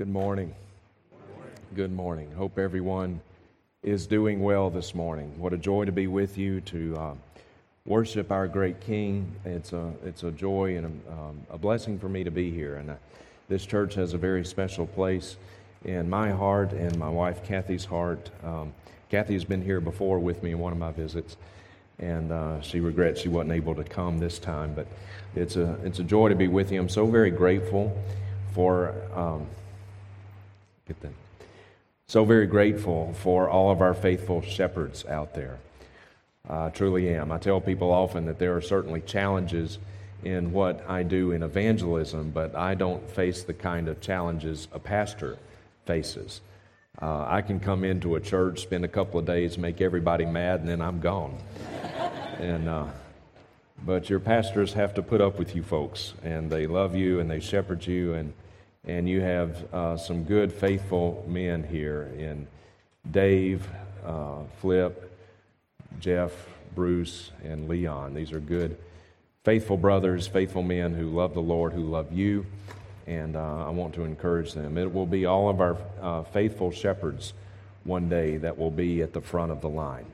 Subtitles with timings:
[0.00, 0.54] Good morning.
[1.74, 2.32] Good morning.
[2.32, 3.20] Hope everyone
[3.82, 5.38] is doing well this morning.
[5.38, 7.14] What a joy to be with you to uh,
[7.84, 9.30] worship our great King.
[9.44, 12.76] It's a it's a joy and a, um, a blessing for me to be here.
[12.76, 12.94] And uh,
[13.50, 15.36] this church has a very special place
[15.84, 18.30] in my heart and my wife Kathy's heart.
[18.42, 18.72] Um,
[19.10, 21.36] Kathy has been here before with me in one of my visits,
[21.98, 24.72] and uh, she regrets she wasn't able to come this time.
[24.72, 24.86] But
[25.36, 26.80] it's a it's a joy to be with you.
[26.80, 27.94] I'm so very grateful
[28.54, 28.94] for.
[29.14, 29.46] Um,
[30.90, 31.12] Get that.
[32.08, 35.60] So very grateful for all of our faithful shepherds out there.
[36.48, 37.30] I truly am.
[37.30, 39.78] I tell people often that there are certainly challenges
[40.24, 44.80] in what I do in evangelism, but I don't face the kind of challenges a
[44.80, 45.38] pastor
[45.86, 46.40] faces.
[47.00, 50.58] Uh, I can come into a church, spend a couple of days, make everybody mad,
[50.58, 51.38] and then I'm gone.
[52.40, 52.86] and uh,
[53.86, 57.30] but your pastors have to put up with you folks, and they love you and
[57.30, 58.32] they shepherd you, and
[58.86, 62.46] and you have uh, some good, faithful men here in
[63.10, 63.68] Dave,
[64.04, 65.18] uh, Flip,
[65.98, 66.32] Jeff,
[66.74, 68.14] Bruce, and Leon.
[68.14, 68.76] These are good,
[69.44, 72.46] faithful brothers, faithful men who love the Lord, who love you,
[73.06, 74.78] and uh, I want to encourage them.
[74.78, 77.32] It will be all of our uh, faithful shepherds
[77.84, 80.06] one day that will be at the front of the line.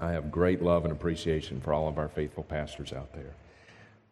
[0.00, 3.32] I have great love and appreciation for all of our faithful pastors out there.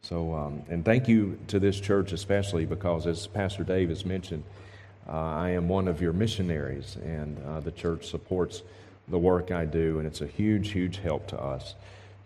[0.05, 4.45] So, um, and thank you to this church especially because, as Pastor Dave has mentioned,
[5.09, 8.61] uh, I am one of your missionaries, and uh, the church supports
[9.09, 11.75] the work I do, and it's a huge, huge help to us,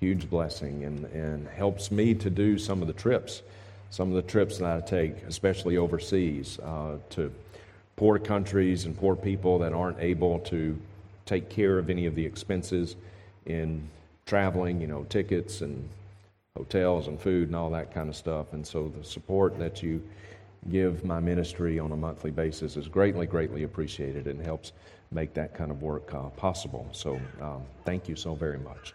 [0.00, 3.42] huge blessing, and, and helps me to do some of the trips,
[3.90, 7.32] some of the trips that I take, especially overseas, uh, to
[7.94, 10.76] poor countries and poor people that aren't able to
[11.26, 12.96] take care of any of the expenses
[13.46, 13.88] in
[14.26, 15.88] traveling, you know, tickets and
[16.58, 18.52] hotels and food and all that kind of stuff.
[18.52, 20.02] And so the support that you
[20.70, 24.72] give my ministry on a monthly basis is greatly, greatly appreciated and helps
[25.12, 26.88] make that kind of work uh, possible.
[26.92, 28.92] So um, thank you so very much.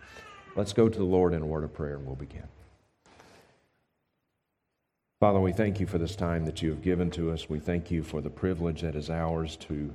[0.58, 2.48] Let's go to the Lord in a word of prayer and we'll begin.
[5.22, 7.50] Father, we thank you for this time that you have given to us.
[7.50, 9.94] We thank you for the privilege that is ours to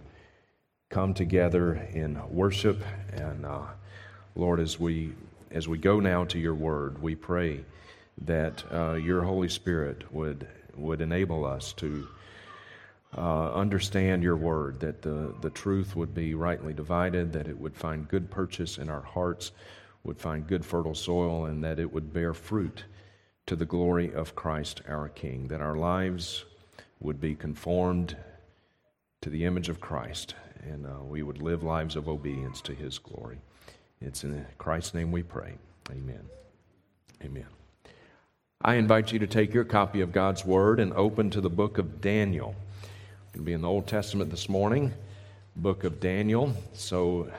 [0.88, 2.82] come together in worship.
[3.12, 3.66] And uh,
[4.34, 5.12] Lord, as we
[5.50, 7.64] as we go now to your word, we pray
[8.22, 12.06] that uh, your Holy Spirit would, would enable us to
[13.16, 17.76] uh, understand your word, that the, the truth would be rightly divided, that it would
[17.76, 19.52] find good purchase in our hearts,
[20.04, 22.84] would find good fertile soil, and that it would bear fruit
[23.46, 26.44] to the glory of Christ our King, that our lives
[27.00, 28.16] would be conformed
[29.22, 32.98] to the image of Christ, and uh, we would live lives of obedience to his
[32.98, 33.40] glory.
[34.00, 35.54] It's in Christ's name we pray.
[35.90, 36.20] Amen.
[37.24, 37.46] Amen.
[38.62, 41.78] I invite you to take your copy of God's Word and open to the book
[41.78, 42.54] of Daniel.
[43.34, 44.92] To be in the Old Testament this morning,
[45.56, 46.52] book of Daniel.
[46.74, 47.30] So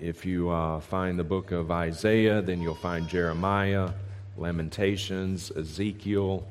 [0.00, 3.90] if you uh, find the book of Isaiah, then you'll find Jeremiah,
[4.36, 6.44] Lamentations, Ezekiel,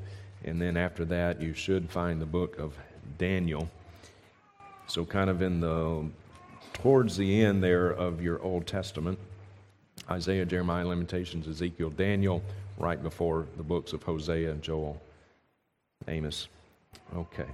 [0.44, 2.74] and then after that, you should find the book of
[3.18, 3.68] Daniel.
[4.86, 6.06] So, kind of in the
[6.74, 9.18] towards the end there of your Old Testament
[10.10, 12.42] Isaiah, Jeremiah, Lamentations, Ezekiel, Daniel,
[12.76, 15.00] right before the books of Hosea Joel,
[16.08, 16.48] Amos.
[17.14, 17.46] Okay.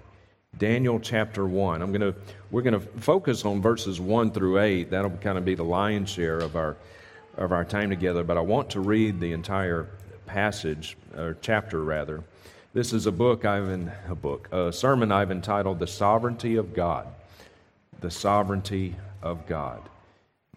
[0.56, 1.82] Daniel chapter 1.
[1.82, 2.18] I'm going to
[2.50, 4.90] we're going to focus on verses 1 through 8.
[4.90, 6.76] That'll kind of be the lion's share of our
[7.36, 9.88] of our time together, but I want to read the entire
[10.26, 12.24] passage or chapter rather.
[12.74, 16.74] This is a book I've in a book, a sermon I've entitled The Sovereignty of
[16.74, 17.06] God.
[18.00, 19.82] The Sovereignty of God.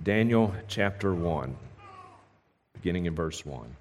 [0.01, 1.55] Daniel chapter 1,
[2.73, 3.75] beginning in verse 1.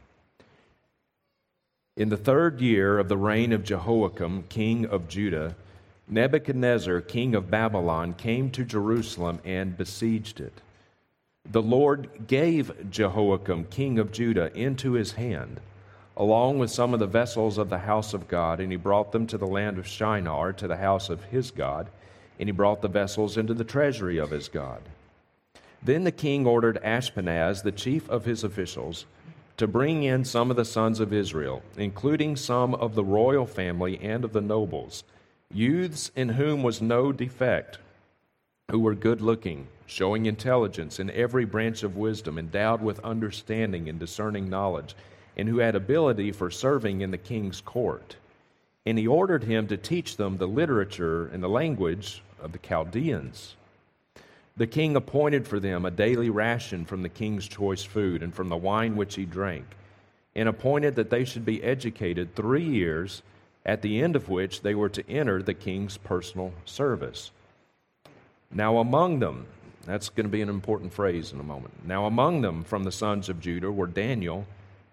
[1.96, 5.54] In the third year of the reign of Jehoiakim, king of Judah,
[6.08, 10.60] Nebuchadnezzar, king of Babylon, came to Jerusalem and besieged it.
[11.50, 15.60] The Lord gave Jehoiakim, king of Judah, into his hand,
[16.16, 19.26] along with some of the vessels of the house of God, and he brought them
[19.28, 21.88] to the land of Shinar, to the house of his God
[22.40, 24.80] and he brought the vessels into the treasury of his God.
[25.82, 29.04] Then the king ordered Ashpenaz, the chief of his officials,
[29.58, 34.00] to bring in some of the sons of Israel, including some of the royal family
[34.00, 35.04] and of the nobles,
[35.52, 37.76] youths in whom was no defect,
[38.70, 43.98] who were good looking, showing intelligence in every branch of wisdom, endowed with understanding and
[43.98, 44.96] discerning knowledge,
[45.36, 48.16] and who had ability for serving in the king's court.
[48.86, 53.56] And he ordered him to teach them the literature and the language of the Chaldeans.
[54.56, 58.48] The king appointed for them a daily ration from the king's choice food and from
[58.48, 59.64] the wine which he drank,
[60.34, 63.22] and appointed that they should be educated three years
[63.64, 67.30] at the end of which they were to enter the king's personal service.
[68.50, 69.46] Now, among them,
[69.86, 71.86] that's going to be an important phrase in a moment.
[71.86, 74.46] Now, among them from the sons of Judah were Daniel,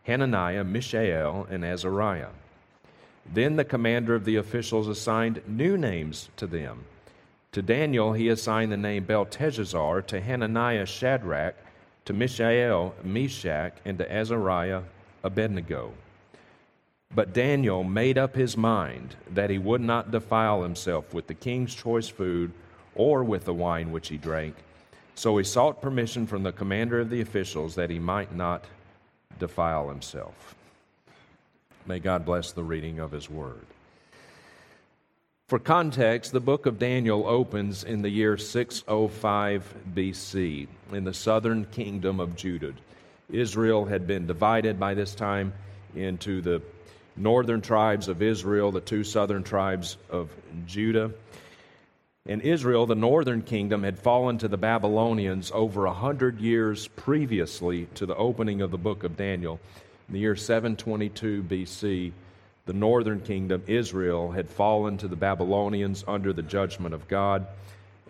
[0.04, 2.30] Hananiah, Mishael, and Azariah.
[3.34, 6.86] Then the commander of the officials assigned new names to them.
[7.58, 11.56] To Daniel, he assigned the name Belteshazzar, to Hananiah, Shadrach,
[12.06, 14.84] to Mishael, Meshach, and to Azariah,
[15.24, 15.92] Abednego.
[17.16, 21.74] But Daniel made up his mind that he would not defile himself with the king's
[21.74, 22.52] choice food
[22.94, 24.56] or with the wine which he drank.
[25.16, 28.66] So he sought permission from the commander of the officials that he might not
[29.40, 30.54] defile himself.
[31.88, 33.66] May God bless the reading of his word.
[35.48, 41.64] For context, the book of Daniel opens in the year 605 BC in the southern
[41.64, 42.74] kingdom of Judah.
[43.32, 45.54] Israel had been divided by this time
[45.96, 46.62] into the
[47.16, 50.30] northern tribes of Israel, the two southern tribes of
[50.66, 51.12] Judah.
[52.26, 57.88] And Israel, the northern kingdom, had fallen to the Babylonians over a hundred years previously
[57.96, 59.62] to the opening of the book of Daniel.
[60.10, 62.12] In the year 722 BC,
[62.68, 67.48] the northern kingdom, Israel, had fallen to the Babylonians under the judgment of God.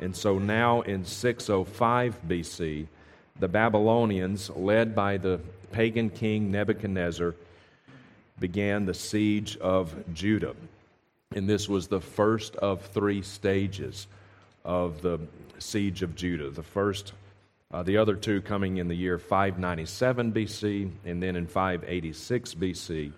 [0.01, 2.87] And so now in 605 BC,
[3.39, 5.39] the Babylonians, led by the
[5.71, 7.35] pagan king Nebuchadnezzar,
[8.39, 10.55] began the siege of Judah.
[11.35, 14.07] And this was the first of three stages
[14.65, 15.19] of the
[15.59, 16.49] siege of Judah.
[16.49, 17.13] The first,
[17.71, 23.11] uh, the other two coming in the year 597 BC and then in 586 BC.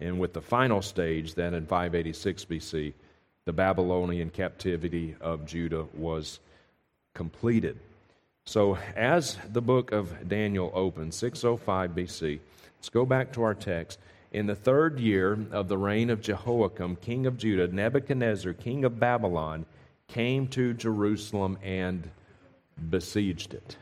[0.00, 2.92] And with the final stage, then in 586 BC,
[3.44, 6.40] the Babylonian captivity of Judah was
[7.14, 7.78] completed.
[8.46, 12.40] So, as the book of Daniel opens, 605 BC,
[12.76, 13.98] let's go back to our text.
[14.32, 18.98] In the third year of the reign of Jehoiakim, king of Judah, Nebuchadnezzar, king of
[18.98, 19.64] Babylon,
[20.08, 22.10] came to Jerusalem and
[22.90, 23.76] besieged it.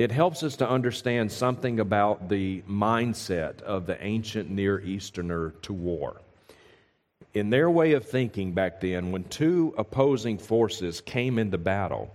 [0.00, 5.74] It helps us to understand something about the mindset of the ancient Near Easterner to
[5.74, 6.22] war.
[7.34, 12.10] In their way of thinking back then, when two opposing forces came into battle,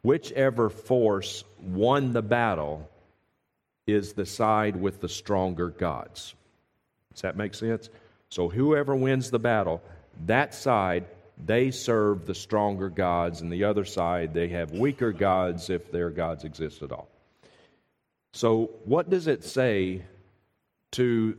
[0.00, 2.88] whichever force won the battle
[3.86, 6.34] is the side with the stronger gods.
[7.12, 7.90] Does that make sense?
[8.30, 9.82] So whoever wins the battle,
[10.24, 11.04] that side,
[11.44, 16.08] they serve the stronger gods, and the other side, they have weaker gods if their
[16.08, 17.10] gods exist at all.
[18.36, 20.02] So, what does it say
[20.92, 21.36] to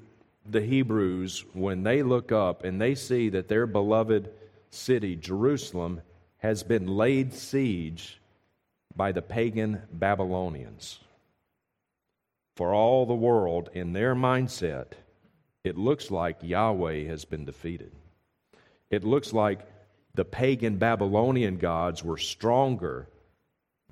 [0.49, 4.31] the Hebrews when they look up and they see that their beloved
[4.71, 6.01] city, Jerusalem,
[6.39, 8.19] has been laid siege
[8.95, 10.99] by the pagan Babylonians?
[12.57, 14.93] for all the world, in their mindset,
[15.63, 17.91] it looks like Yahweh has been defeated.
[18.89, 19.59] It looks like
[20.15, 23.07] the pagan Babylonian gods were stronger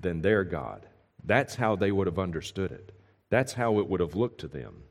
[0.02, 0.88] than their God.
[1.24, 2.92] That's how they would have understood it.
[3.30, 4.84] That's how it would have looked to them.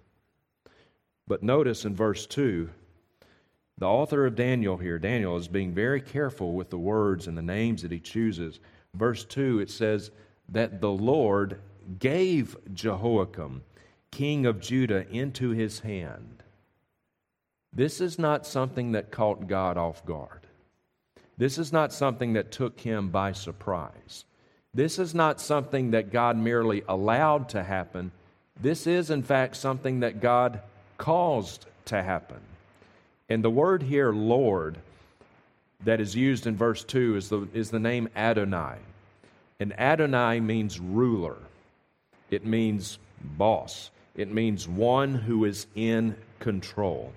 [1.26, 2.68] But notice in verse 2,
[3.78, 7.42] the author of Daniel here, Daniel, is being very careful with the words and the
[7.42, 8.60] names that he chooses.
[8.94, 10.10] Verse 2, it says
[10.48, 11.58] that the Lord
[11.98, 13.62] gave Jehoiakim,
[14.10, 16.42] king of Judah, into his hand.
[17.72, 20.46] This is not something that caught God off guard.
[21.36, 24.24] This is not something that took him by surprise.
[24.72, 28.12] This is not something that God merely allowed to happen.
[28.60, 30.60] This is, in fact, something that God
[30.98, 32.40] caused to happen.
[33.28, 34.78] And the word here, Lord,
[35.84, 38.76] that is used in verse 2 is the, is the name Adonai.
[39.60, 41.36] And Adonai means ruler.
[42.30, 43.90] It means boss.
[44.14, 47.12] It means one who is in control.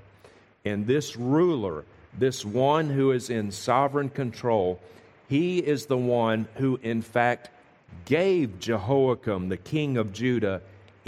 [0.66, 1.86] And this ruler,
[2.18, 4.80] this one who is in sovereign control,
[5.30, 7.50] he is the one who, in fact,
[8.06, 10.62] gave Jehoiakim, the king of Judah,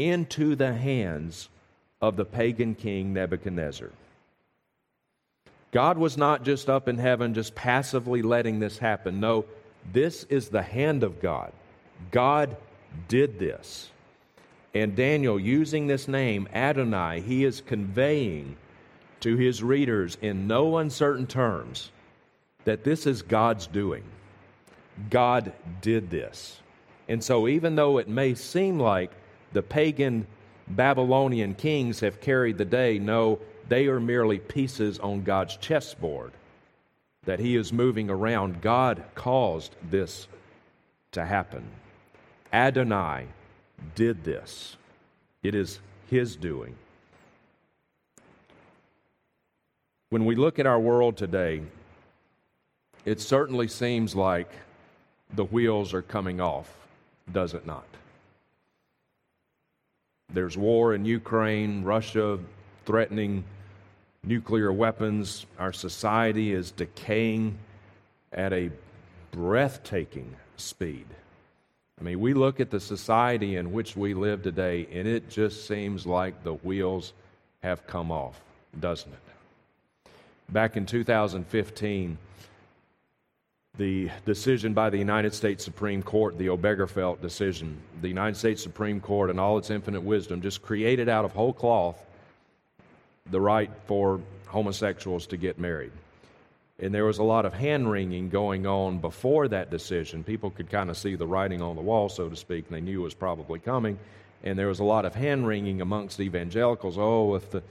[0.08, 1.50] into the hands
[2.02, 3.90] of the pagan king Nebuchadnezzar.
[5.72, 9.20] God was not just up in heaven, just passively letting this happen.
[9.20, 9.46] No,
[9.92, 11.52] this is the hand of God.
[12.12, 12.56] God
[13.08, 13.92] did this.
[14.74, 18.56] And Daniel, using this name, Adonai, he is conveying
[19.22, 21.92] to his readers in no uncertain terms
[22.66, 24.04] that this is God's doing.
[25.10, 26.60] God did this.
[27.08, 29.12] And so, even though it may seem like
[29.54, 30.28] the pagan
[30.68, 36.32] Babylonian kings have carried the day, no, they are merely pieces on God's chessboard
[37.24, 38.62] that he is moving around.
[38.62, 40.28] God caused this
[41.12, 41.64] to happen.
[42.52, 43.28] Adonai
[43.96, 44.76] did this.
[45.44, 45.80] It is
[46.10, 46.76] His doing.
[50.10, 51.62] When we look at our world today,
[53.06, 54.52] it certainly seems like
[55.34, 56.76] the wheels are coming off,
[57.32, 57.86] does it not?
[60.32, 62.40] There's war in Ukraine, Russia
[62.86, 63.44] threatening
[64.24, 65.46] nuclear weapons.
[65.58, 67.58] Our society is decaying
[68.32, 68.72] at a
[69.32, 71.06] breathtaking speed.
[72.00, 75.68] I mean, we look at the society in which we live today, and it just
[75.68, 77.14] seems like the wheels
[77.62, 78.40] have come off,
[78.80, 80.12] doesn't it?
[80.50, 82.18] Back in 2015,
[83.80, 89.00] the decision by the United States Supreme Court, the Obergefell decision, the United States Supreme
[89.00, 92.06] Court, in all its infinite wisdom, just created out of whole cloth
[93.32, 95.94] the right for homosexuals to get married.
[96.80, 100.26] And there was a lot of hand wringing going on before that decision.
[100.26, 102.82] People could kind of see the writing on the wall, so to speak, and they
[102.82, 103.98] knew it was probably coming.
[104.44, 106.98] And there was a lot of hand wringing amongst evangelicals.
[106.98, 107.64] Oh, if, the,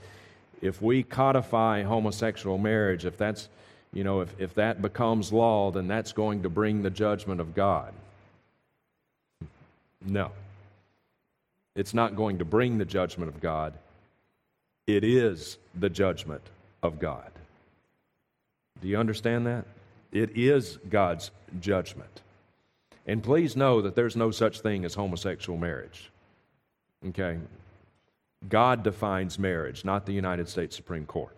[0.59, 3.47] if we codify homosexual marriage, if that's,
[3.93, 7.55] you know, if, if that becomes law, then that's going to bring the judgment of
[7.55, 7.93] God.
[10.05, 10.31] No.
[11.75, 13.73] It's not going to bring the judgment of God.
[14.85, 16.41] It is the judgment
[16.83, 17.31] of God.
[18.81, 19.65] Do you understand that?
[20.11, 22.21] It is God's judgment.
[23.05, 26.09] And please know that there's no such thing as homosexual marriage.
[27.07, 27.37] Okay?
[28.47, 31.35] God defines marriage, not the United States Supreme Court.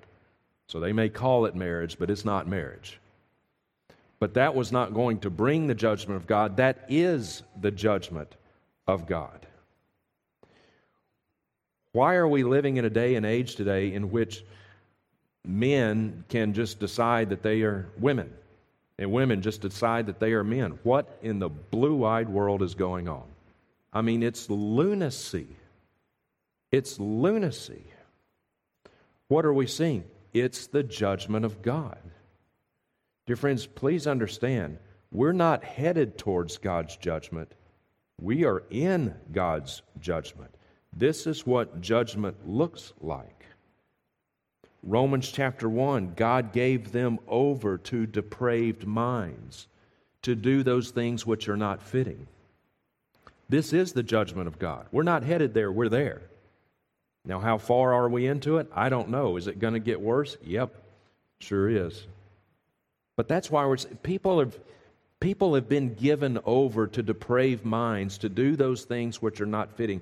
[0.72, 2.98] So they may call it marriage, but it's not marriage.
[4.20, 6.56] But that was not going to bring the judgment of God.
[6.56, 8.34] That is the judgment
[8.88, 9.46] of God.
[11.92, 14.46] Why are we living in a day and age today in which
[15.46, 18.32] men can just decide that they are women
[18.98, 20.80] and women just decide that they are men.
[20.84, 23.24] What in the blue eyed world is going on?
[23.92, 25.48] I mean, it's lunacy.
[26.72, 27.84] It's lunacy.
[29.28, 30.06] What are we seeing?
[30.34, 32.00] It's the judgment of God.
[33.28, 34.78] Dear friends, please understand,
[35.12, 37.52] we're not headed towards God's judgment.
[38.20, 40.54] We are in God's judgment.
[40.96, 43.46] This is what judgment looks like.
[44.84, 49.68] Romans chapter 1 God gave them over to depraved minds
[50.24, 52.28] to do those things which are not fitting.
[53.50, 54.88] This is the judgment of God.
[54.92, 56.22] We're not headed there, we're there.
[57.26, 58.68] Now, how far are we into it?
[58.76, 59.38] I don't know.
[59.38, 60.38] Is it going to get worse?
[60.44, 60.76] Yep,
[61.40, 62.06] sure is.
[63.16, 64.58] But that's why we're people have
[65.20, 69.74] people have been given over to depraved minds to do those things which are not
[69.74, 70.02] fitting.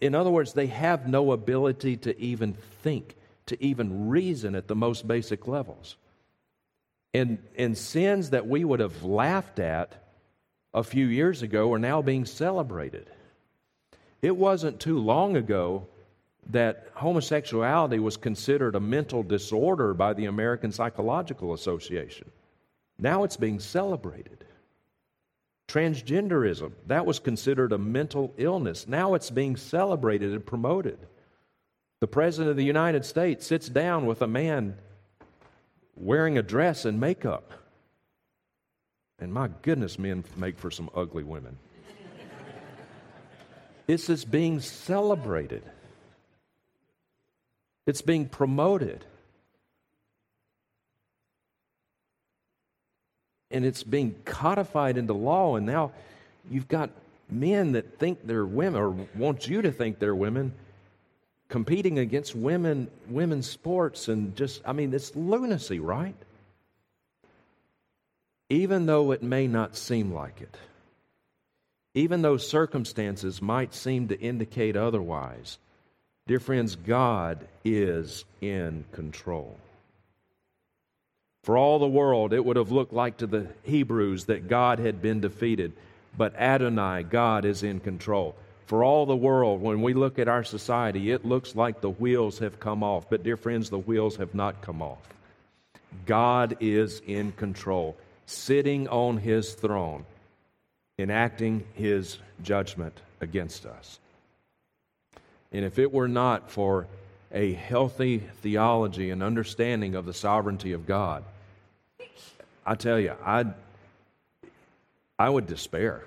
[0.00, 3.14] In other words, they have no ability to even think
[3.46, 5.96] to even reason at the most basic levels.
[7.14, 9.92] And, and sins that we would have laughed at
[10.74, 13.10] a few years ago are now being celebrated.
[14.22, 15.86] It wasn't too long ago
[16.50, 22.30] that homosexuality was considered a mental disorder by the American Psychological Association.
[22.98, 24.44] Now it's being celebrated.
[25.68, 28.86] Transgenderism, that was considered a mental illness.
[28.86, 30.98] Now it's being celebrated and promoted.
[32.00, 34.76] The President of the United States sits down with a man
[35.96, 37.52] wearing a dress and makeup.
[39.20, 41.56] And my goodness, men make for some ugly women.
[43.86, 45.62] This is being celebrated,
[47.86, 49.04] it's being promoted.
[53.50, 55.92] And it's being codified into law, and now
[56.50, 56.90] you've got
[57.30, 60.52] men that think they're women or want you to think they're women
[61.52, 66.14] competing against women women's sports and just I mean it's lunacy, right?
[68.48, 70.56] Even though it may not seem like it.
[71.94, 75.58] Even though circumstances might seem to indicate otherwise.
[76.32, 79.54] Dear friends, God is in control.
[81.44, 85.02] For all the world, it would have looked like to the Hebrews that God had
[85.02, 85.74] been defeated,
[86.16, 88.34] but Adonai, God, is in control.
[88.64, 92.38] For all the world, when we look at our society, it looks like the wheels
[92.38, 93.10] have come off.
[93.10, 95.06] But, dear friends, the wheels have not come off.
[96.06, 100.06] God is in control, sitting on his throne,
[100.98, 103.98] enacting his judgment against us.
[105.52, 106.86] And if it were not for
[107.30, 111.24] a healthy theology and understanding of the sovereignty of God,
[112.64, 113.52] I tell you, I'd,
[115.18, 116.04] I would despair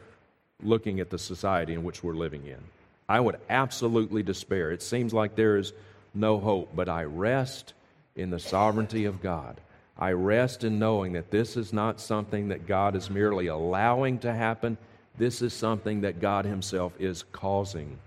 [0.63, 2.63] looking at the society in which we're living in.
[3.07, 4.71] I would absolutely despair.
[4.71, 5.73] It seems like there is
[6.13, 7.73] no hope, but I rest
[8.15, 9.59] in the sovereignty of God.
[9.97, 14.33] I rest in knowing that this is not something that God is merely allowing to
[14.33, 14.77] happen.
[15.17, 17.97] This is something that God Himself is causing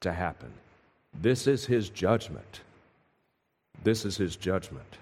[0.00, 0.52] to happen.
[1.20, 2.60] This is His judgment.
[3.82, 4.98] This is His judgment.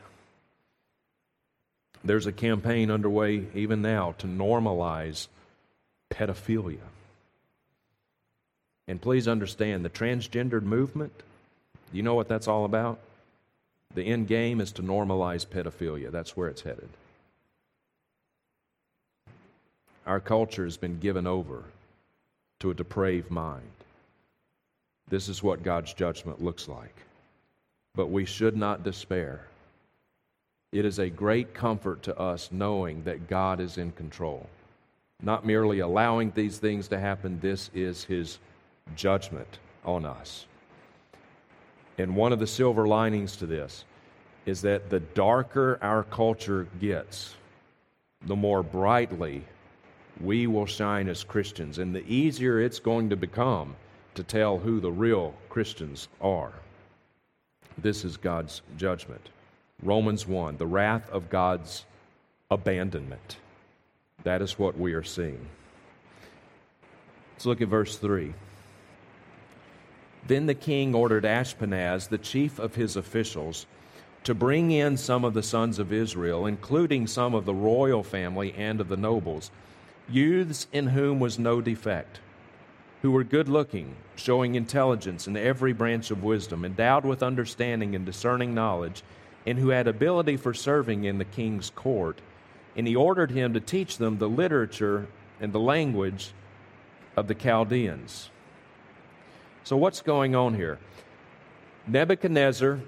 [2.02, 5.28] There's a campaign underway even now to normalize
[6.10, 6.78] pedophilia.
[8.88, 11.12] And please understand the transgendered movement,
[11.92, 12.98] you know what that's all about?
[13.94, 16.10] The end game is to normalize pedophilia.
[16.10, 16.88] That's where it's headed.
[20.06, 21.64] Our culture has been given over
[22.60, 23.79] to a depraved mind.
[25.10, 26.94] This is what God's judgment looks like.
[27.94, 29.44] But we should not despair.
[30.72, 34.48] It is a great comfort to us knowing that God is in control.
[35.20, 38.38] Not merely allowing these things to happen, this is His
[38.94, 40.46] judgment on us.
[41.98, 43.84] And one of the silver linings to this
[44.46, 47.34] is that the darker our culture gets,
[48.24, 49.42] the more brightly
[50.20, 53.74] we will shine as Christians, and the easier it's going to become
[54.20, 56.52] to tell who the real Christians are.
[57.78, 59.30] This is God's judgment.
[59.82, 61.86] Romans 1, the wrath of God's
[62.50, 63.38] abandonment.
[64.24, 65.46] That is what we are seeing.
[67.32, 68.34] Let's look at verse 3.
[70.26, 73.64] Then the king ordered Ashpenaz, the chief of his officials,
[74.24, 78.52] to bring in some of the sons of Israel, including some of the royal family
[78.52, 79.50] and of the nobles,
[80.10, 82.20] youths in whom was no defect,
[83.02, 88.04] who were good looking, showing intelligence in every branch of wisdom, endowed with understanding and
[88.04, 89.02] discerning knowledge,
[89.46, 92.20] and who had ability for serving in the king's court.
[92.76, 95.08] And he ordered him to teach them the literature
[95.40, 96.32] and the language
[97.16, 98.30] of the Chaldeans.
[99.64, 100.78] So, what's going on here?
[101.86, 102.80] Nebuchadnezzar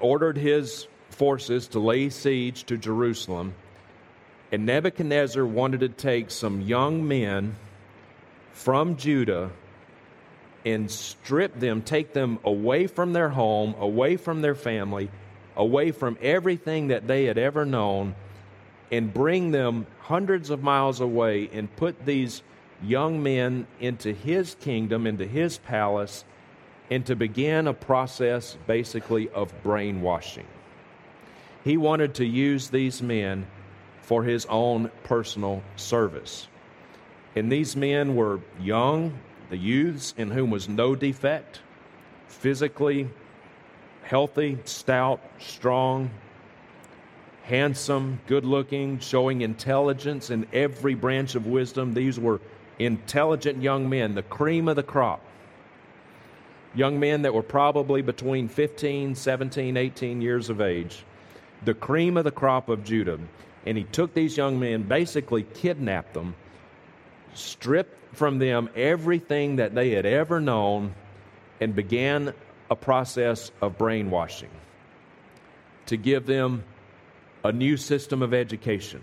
[0.00, 3.54] ordered his forces to lay siege to Jerusalem,
[4.50, 7.56] and Nebuchadnezzar wanted to take some young men
[8.56, 9.50] from Judah
[10.64, 15.10] and strip them, take them away from their home, away from their family,
[15.56, 18.14] away from everything that they had ever known,
[18.90, 22.42] and bring them hundreds of miles away and put these
[22.82, 26.24] young men into his kingdom, into his palace,
[26.90, 30.46] and to begin a process basically of brainwashing.
[31.62, 33.46] He wanted to use these men
[34.00, 36.48] for his own personal service.
[37.36, 39.18] And these men were young,
[39.50, 41.60] the youths in whom was no defect,
[42.28, 43.08] physically
[44.02, 46.10] healthy, stout, strong,
[47.44, 51.92] handsome, good looking, showing intelligence in every branch of wisdom.
[51.92, 52.40] These were
[52.78, 55.20] intelligent young men, the cream of the crop
[56.76, 61.04] young men that were probably between 15, 17, 18 years of age,
[61.64, 63.18] the cream of the crop of Judah.
[63.64, 66.34] And he took these young men, basically kidnapped them,
[67.36, 70.94] stripped from them everything that they had ever known,
[71.60, 72.34] and began
[72.70, 74.50] a process of brainwashing
[75.86, 76.64] to give them
[77.44, 79.00] a new system of education,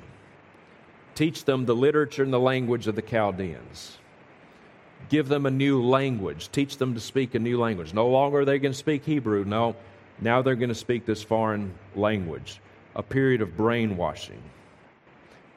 [1.16, 3.98] teach them the literature and the language of the Chaldeans
[5.10, 7.94] give them a new language, teach them to speak a new language.
[7.94, 9.44] No longer are they going to speak Hebrew.
[9.46, 9.76] No,
[10.20, 12.60] now they're going to speak this foreign language.
[12.96, 14.42] A period of brainwashing.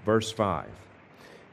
[0.05, 0.67] Verse 5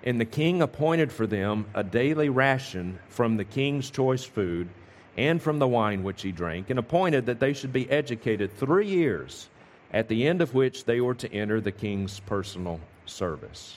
[0.03, 4.67] And the king appointed for them a daily ration from the king's choice food
[5.15, 8.87] and from the wine which he drank, and appointed that they should be educated three
[8.87, 9.49] years,
[9.91, 13.75] at the end of which they were to enter the king's personal service.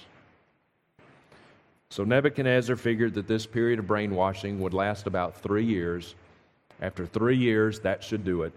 [1.91, 6.15] So Nebuchadnezzar figured that this period of brainwashing would last about three years.
[6.81, 8.53] After three years, that should do it.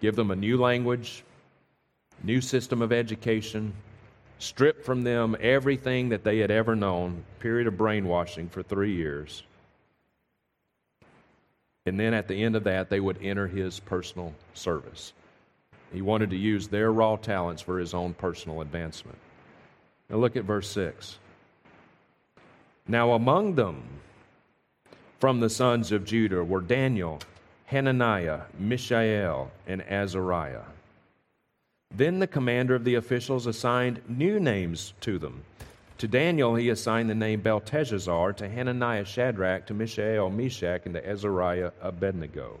[0.00, 1.24] Give them a new language,
[2.22, 3.74] new system of education,
[4.38, 9.42] strip from them everything that they had ever known, period of brainwashing for three years.
[11.86, 15.12] And then at the end of that, they would enter his personal service.
[15.92, 19.18] He wanted to use their raw talents for his own personal advancement.
[20.10, 21.18] Now look at verse 6.
[22.86, 23.82] Now, among them
[25.18, 27.20] from the sons of Judah were Daniel,
[27.66, 30.64] Hananiah, Mishael, and Azariah.
[31.94, 35.42] Then the commander of the officials assigned new names to them.
[35.98, 41.08] To Daniel, he assigned the name Belteshazzar, to Hananiah, Shadrach, to Mishael, Meshach, and to
[41.08, 42.60] Azariah, Abednego.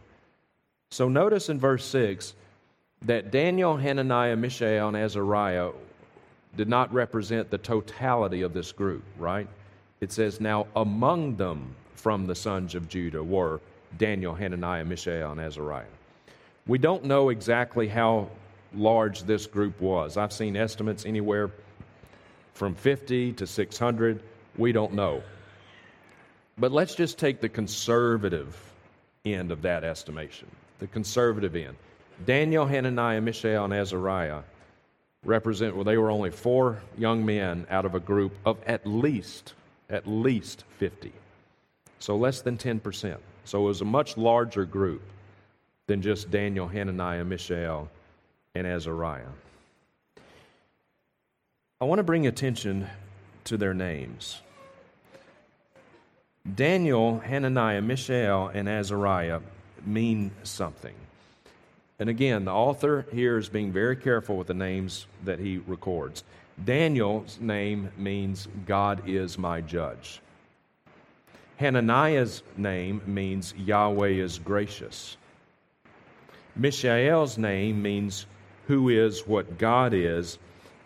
[0.90, 2.34] So notice in verse 6
[3.02, 5.70] that Daniel, Hananiah, Mishael, and Azariah
[6.56, 9.46] did not represent the totality of this group, right?
[10.00, 13.60] it says, Now among them from the sons of Judah were
[13.96, 15.84] Daniel, Hananiah, Mishael, and Azariah.
[16.66, 18.28] We don't know exactly how
[18.74, 20.16] large this group was.
[20.16, 21.50] I've seen estimates anywhere
[22.54, 24.22] from 50 to 600.
[24.56, 25.22] We don't know.
[26.58, 28.56] But let's just take the conservative
[29.24, 30.48] end of that estimation,
[30.80, 31.76] the conservative end.
[32.26, 34.42] Daniel, Hananiah, Mishael, and Azariah
[35.24, 39.54] represent, well, they were only four young men out of a group of at least,
[39.88, 41.12] at least 50.
[42.00, 43.16] So less than 10%.
[43.44, 45.02] So it was a much larger group
[45.86, 47.88] than just Daniel, Hananiah, Mishael,
[48.58, 49.30] and Azariah.
[51.80, 52.88] I want to bring attention
[53.44, 54.42] to their names.
[56.54, 59.40] Daniel, Hananiah, Mishael, and Azariah
[59.86, 60.94] mean something.
[62.00, 66.24] And again, the author here is being very careful with the names that he records.
[66.64, 70.20] Daniel's name means God is my judge.
[71.58, 75.16] Hananiah's name means Yahweh is gracious.
[76.56, 78.26] Mishael's name means
[78.68, 80.38] who is what God is.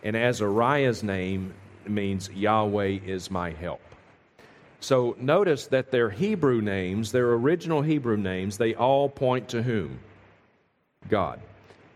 [0.03, 1.53] And Azariah's name
[1.85, 3.81] means Yahweh is my help.
[4.79, 9.99] So notice that their Hebrew names, their original Hebrew names, they all point to whom?
[11.09, 11.39] God.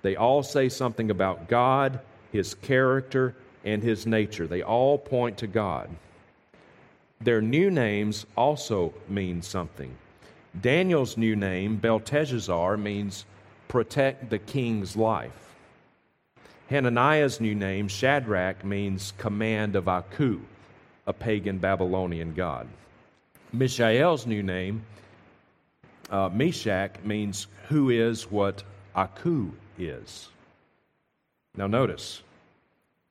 [0.02, 4.46] They all say something about God, His character, and His nature.
[4.46, 5.90] They all point to God.
[7.22, 9.96] Their new names also mean something.
[10.60, 13.26] Daniel's new name, Belteshazzar, means
[13.68, 15.47] protect the king's life.
[16.70, 20.42] Hananiah's new name, Shadrach, means command of Aku,
[21.06, 22.68] a pagan Babylonian god.
[23.54, 24.84] Mishael's new name,
[26.12, 28.64] uh, Meshach, means who is what
[28.96, 30.28] Aku is.
[31.56, 32.22] Now, notice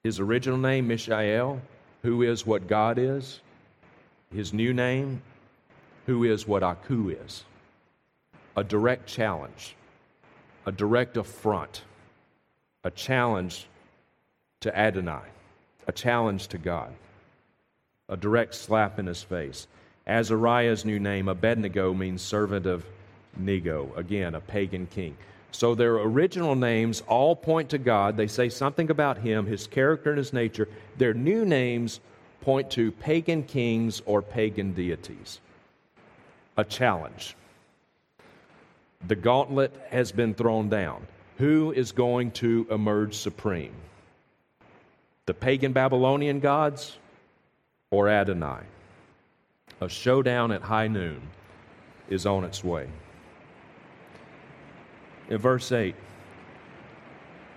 [0.05, 1.61] his original name, Mishael,
[2.03, 3.41] who is what God is.
[4.33, 5.23] His new name,
[6.07, 7.45] who is what Aku is.
[8.57, 9.75] A direct challenge,
[10.67, 11.83] a direct affront,
[12.87, 13.67] a challenge
[14.61, 15.25] to Adonai,
[15.89, 16.93] a challenge to God,
[18.09, 19.67] a direct slap in his face.
[20.07, 22.87] Azariah's new name, Abednego, means servant of
[23.37, 25.17] Nego, again, a pagan king.
[25.51, 28.17] So their original names all point to God.
[28.17, 30.69] They say something about Him, His character, and His nature.
[30.97, 31.99] Their new names
[32.43, 35.41] point to pagan kings or pagan deities.
[36.57, 37.35] A challenge.
[39.09, 41.05] The gauntlet has been thrown down.
[41.39, 43.75] Who is going to emerge supreme?
[45.27, 46.97] The pagan Babylonian gods
[47.91, 48.61] or Adonai?
[49.81, 51.21] A showdown at high noon
[52.09, 52.89] is on its way
[55.29, 55.95] in verse 8.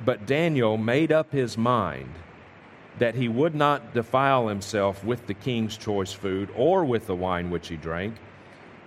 [0.06, 2.14] But Daniel made up his mind
[3.00, 7.50] that he would not defile himself with the king's choice food or with the wine
[7.50, 8.16] which he drank.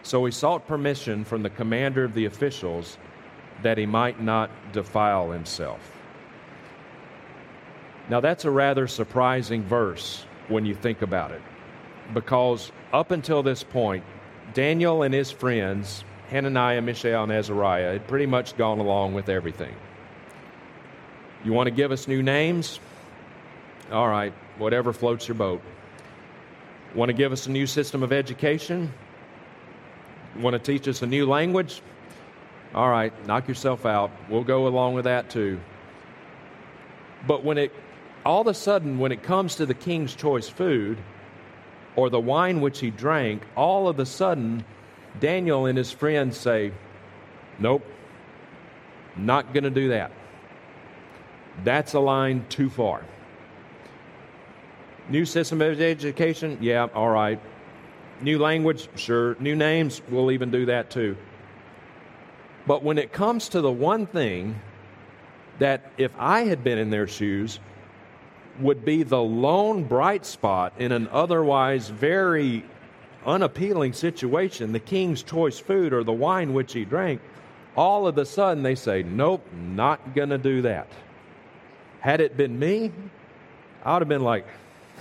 [0.03, 2.99] So he sought permission from the commander of the officials
[3.63, 5.81] that he might not defile himself.
[8.09, 11.43] Now, that's a rather surprising verse when you think about it,
[12.13, 14.05] because up until this point,
[14.55, 19.75] Daniel and his friends Hananiah, Mishael, and Azariah had pretty much gone along with everything.
[21.45, 22.81] You want to give us new names?
[23.91, 25.61] All right, whatever floats your boat.
[26.95, 28.91] Want to give us a new system of education?
[30.39, 31.83] Want to teach us a new language?
[32.75, 34.11] All right, knock yourself out.
[34.31, 35.61] We'll go along with that too.
[37.27, 37.73] But when it,
[38.25, 40.99] all of a sudden, when it comes to the king's choice food
[41.97, 44.65] or the wine which he drank, all of a sudden,
[45.21, 46.73] Daniel and his friends say,
[47.59, 47.85] Nope,
[49.17, 50.11] not going to do that.
[51.65, 53.05] That's a line too far.
[55.11, 56.59] New system of education?
[56.61, 57.39] Yeah, all right.
[58.23, 58.89] New language?
[58.97, 59.37] Sure.
[59.39, 60.01] New names?
[60.09, 61.17] We'll even do that too.
[62.67, 64.61] But when it comes to the one thing
[65.59, 67.59] that if I had been in their shoes,
[68.61, 72.65] would be the lone bright spot in an otherwise very
[73.25, 77.21] unappealing situation, the king's choice food or the wine which he drank,
[77.77, 80.89] all of a sudden they say, Nope, not going to do that.
[82.01, 82.93] Had it been me,
[83.85, 84.47] I would have been like,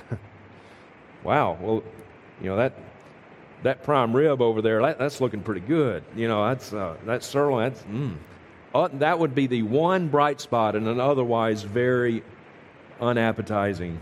[1.23, 1.83] Wow, well,
[2.41, 2.73] you know, that.
[3.63, 6.03] That prime rib over there, that, that's looking pretty good.
[6.15, 7.69] You know, that's uh, that sirloin.
[7.71, 8.15] That's mm.
[8.73, 12.23] uh, that would be the one bright spot in an otherwise very
[12.99, 13.99] unappetizing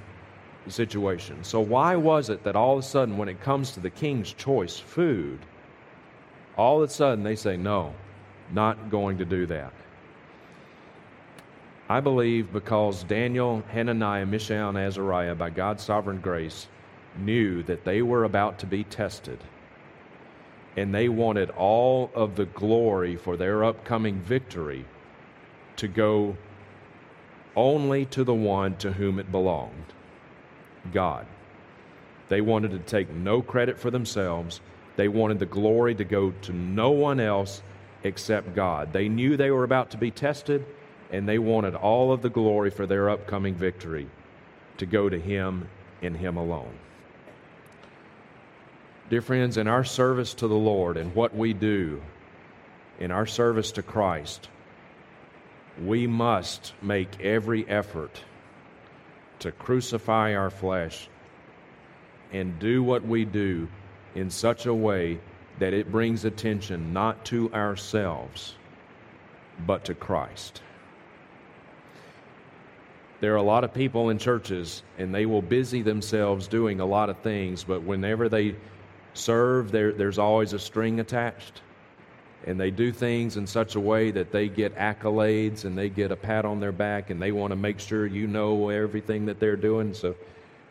[0.67, 1.43] situation.
[1.43, 4.34] So, why was it that all of a sudden, when it comes to the king's
[4.34, 5.39] choice food,
[6.58, 7.93] all of a sudden they say, no,
[8.54, 9.74] not going to do that?
[11.89, 16.67] I believe because Daniel, Hananiah, Mishael, and Azariah, by God's sovereign grace,
[17.19, 19.39] knew that they were about to be tested.
[20.77, 24.86] And they wanted all of the glory for their upcoming victory
[25.77, 26.38] to go
[27.55, 29.93] only to the one to whom it belonged.
[30.93, 31.25] God.
[32.29, 34.62] They wanted to take no credit for themselves.
[34.95, 37.62] They wanted the glory to go to no one else
[38.03, 38.93] except God.
[38.93, 40.65] They knew they were about to be tested,
[41.12, 44.08] and they wanted all of the glory for their upcoming victory
[44.77, 45.67] to go to Him
[46.01, 46.77] and Him alone.
[49.10, 52.00] Dear friends, in our service to the Lord and what we do
[53.00, 54.50] in our service to Christ,
[55.84, 58.22] we must make every effort
[59.39, 61.10] to crucify our flesh
[62.32, 63.67] and do what we do
[64.13, 65.19] in such a way
[65.58, 68.54] that it brings attention not to ourselves,
[69.65, 70.62] but to Christ.
[73.22, 76.86] There are a lot of people in churches, and they will busy themselves doing a
[76.86, 78.56] lot of things, but whenever they
[79.13, 81.62] serve, there, there's always a string attached.
[82.45, 86.12] And they do things in such a way that they get accolades and they get
[86.12, 89.39] a pat on their back, and they want to make sure you know everything that
[89.39, 90.15] they're doing, so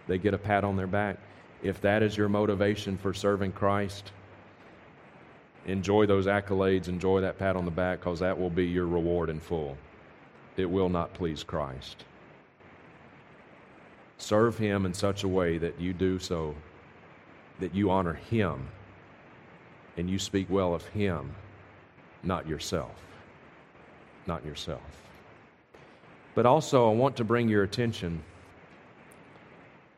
[0.07, 1.18] they get a pat on their back.
[1.62, 4.12] If that is your motivation for serving Christ,
[5.66, 9.29] enjoy those accolades, enjoy that pat on the back, because that will be your reward
[9.29, 9.77] in full.
[10.57, 12.05] It will not please Christ.
[14.16, 16.55] Serve Him in such a way that you do so,
[17.61, 18.68] that you honor Him
[19.97, 21.35] and you speak well of Him,
[22.23, 22.94] not yourself.
[24.27, 24.83] Not yourself.
[26.35, 28.23] But also, I want to bring your attention.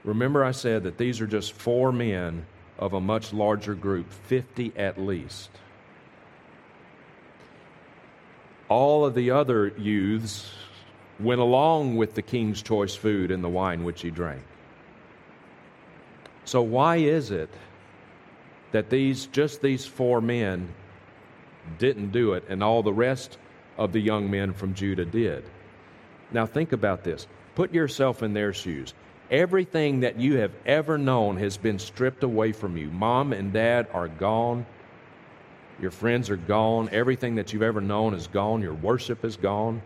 [0.05, 2.47] Remember, I said that these are just four men
[2.79, 5.51] of a much larger group, 50 at least.
[8.69, 10.51] All of the other youths
[11.19, 14.43] went along with the king's choice food and the wine which he drank.
[16.51, 17.49] So, why is it
[18.73, 20.75] that these, just these four men,
[21.79, 23.39] didn't do it and all the rest
[23.79, 25.45] of the young men from Judah did?
[26.33, 27.29] Now, think about this.
[27.55, 28.95] Put yourself in their shoes.
[29.31, 32.91] Everything that you have ever known has been stripped away from you.
[32.91, 34.67] Mom and dad are gone.
[35.81, 36.89] Your friends are gone.
[36.91, 38.61] Everything that you've ever known is gone.
[38.61, 39.83] Your worship is gone.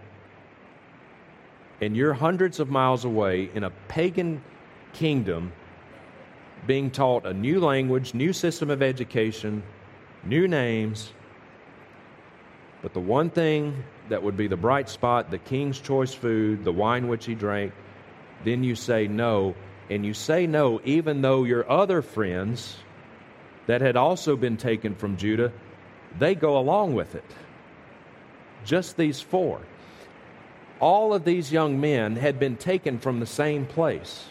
[1.82, 4.42] And you're hundreds of miles away in a pagan
[4.94, 5.52] kingdom
[6.66, 9.62] being taught a new language, new system of education,
[10.24, 11.12] new names.
[12.82, 16.72] But the one thing that would be the bright spot, the king's choice food, the
[16.72, 17.72] wine which he drank,
[18.44, 19.54] then you say no.
[19.90, 22.76] And you say no even though your other friends
[23.66, 25.52] that had also been taken from Judah,
[26.18, 27.24] they go along with it.
[28.64, 29.60] Just these four.
[30.80, 34.26] All of these young men had been taken from the same place.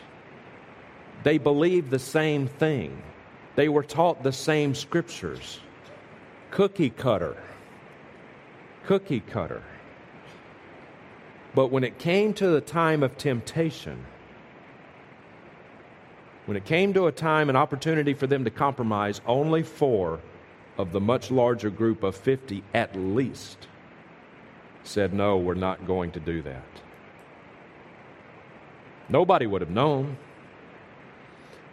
[1.24, 3.02] They believed the same thing.
[3.56, 5.60] They were taught the same scriptures.
[6.52, 7.38] Cookie cutter.
[8.86, 9.64] Cookie cutter.
[11.56, 14.04] But when it came to the time of temptation,
[16.46, 20.20] when it came to a time and opportunity for them to compromise, only four
[20.78, 23.68] of the much larger group of 50 at least
[24.84, 26.64] said, No, we're not going to do that.
[29.08, 30.18] Nobody would have known.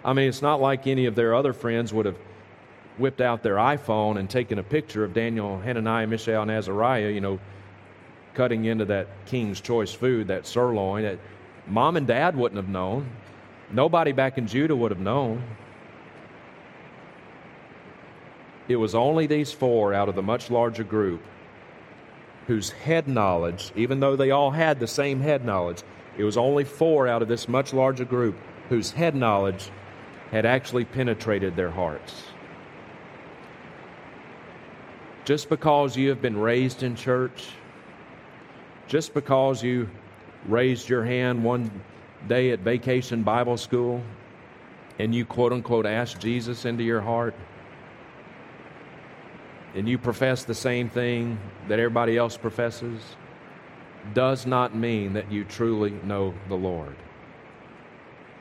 [0.05, 2.17] I mean, it's not like any of their other friends would have
[2.97, 7.21] whipped out their iPhone and taken a picture of Daniel, Hananiah, Mishael, and Azariah, you
[7.21, 7.39] know,
[8.35, 11.03] cutting into that king's choice food, that sirloin.
[11.03, 11.19] That
[11.67, 13.11] mom and dad wouldn't have known.
[13.71, 15.43] Nobody back in Judah would have known.
[18.69, 21.23] It was only these four out of the much larger group
[22.47, 25.83] whose head knowledge, even though they all had the same head knowledge,
[26.17, 28.37] it was only four out of this much larger group
[28.69, 29.71] whose head knowledge
[30.31, 32.25] had actually penetrated their hearts.
[35.25, 37.49] Just because you have been raised in church,
[38.87, 39.89] just because you
[40.47, 41.71] raised your hand one
[42.29, 44.03] day at vacation Bible school
[44.99, 47.35] and you quote unquote asked Jesus into your heart,
[49.75, 51.39] and you profess the same thing
[51.69, 53.01] that everybody else professes,
[54.15, 56.97] does not mean that you truly know the Lord.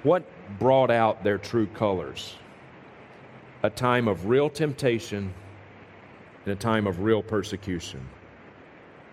[0.03, 0.23] What
[0.57, 2.35] brought out their true colors?
[3.63, 5.33] A time of real temptation
[6.45, 8.07] and a time of real persecution.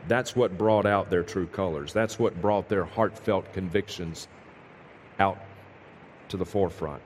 [0.09, 1.93] That's what brought out their true colors.
[1.93, 4.29] That's what brought their heartfelt convictions
[5.19, 5.39] out
[6.29, 7.03] to the forefront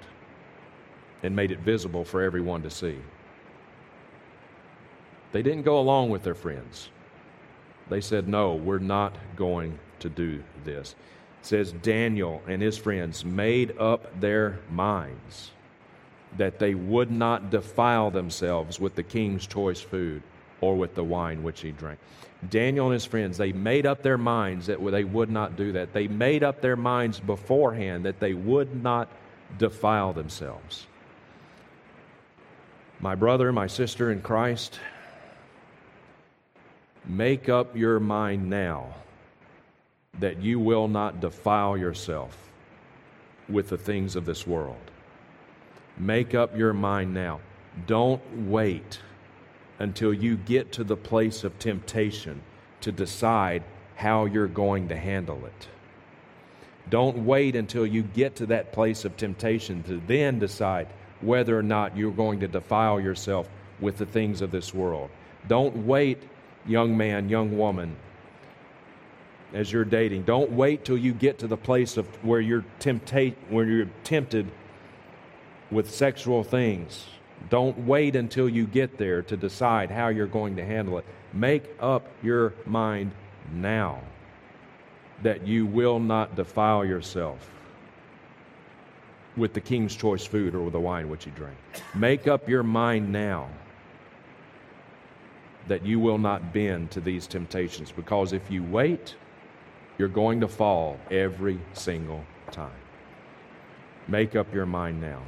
[1.22, 2.98] and made it visible for everyone to see.
[5.32, 6.90] They didn't go along with their friends.
[7.88, 10.94] They said, No, we're not going to do this.
[11.42, 15.50] Says Daniel and his friends made up their minds
[16.36, 20.22] that they would not defile themselves with the king's choice food
[20.60, 21.98] or with the wine which he drank.
[22.48, 25.92] Daniel and his friends, they made up their minds that they would not do that.
[25.92, 29.08] They made up their minds beforehand that they would not
[29.58, 30.86] defile themselves.
[33.00, 34.78] My brother, my sister in Christ,
[37.06, 38.94] Make up your mind now
[40.20, 42.50] that you will not defile yourself
[43.48, 44.76] with the things of this world.
[45.98, 47.40] Make up your mind now.
[47.86, 49.00] Don't wait
[49.78, 52.42] until you get to the place of temptation
[52.82, 53.62] to decide
[53.96, 55.68] how you're going to handle it.
[56.88, 60.88] Don't wait until you get to that place of temptation to then decide
[61.20, 63.48] whether or not you're going to defile yourself
[63.80, 65.10] with the things of this world.
[65.48, 66.22] Don't wait,
[66.66, 67.96] young man, young woman,
[69.52, 70.22] as you're dating.
[70.22, 74.50] Don't wait till you get to the place of where you're temptate where you're tempted
[75.70, 77.06] with sexual things.
[77.48, 81.04] Don't wait until you get there to decide how you're going to handle it.
[81.32, 83.12] Make up your mind
[83.52, 84.00] now
[85.22, 87.50] that you will not defile yourself
[89.36, 91.56] with the king's choice food or with the wine which you drink.
[91.94, 93.48] Make up your mind now
[95.68, 99.14] that you will not bend to these temptations because if you wait,
[100.00, 102.80] you're going to fall every single time.
[104.08, 105.20] Make up your mind now.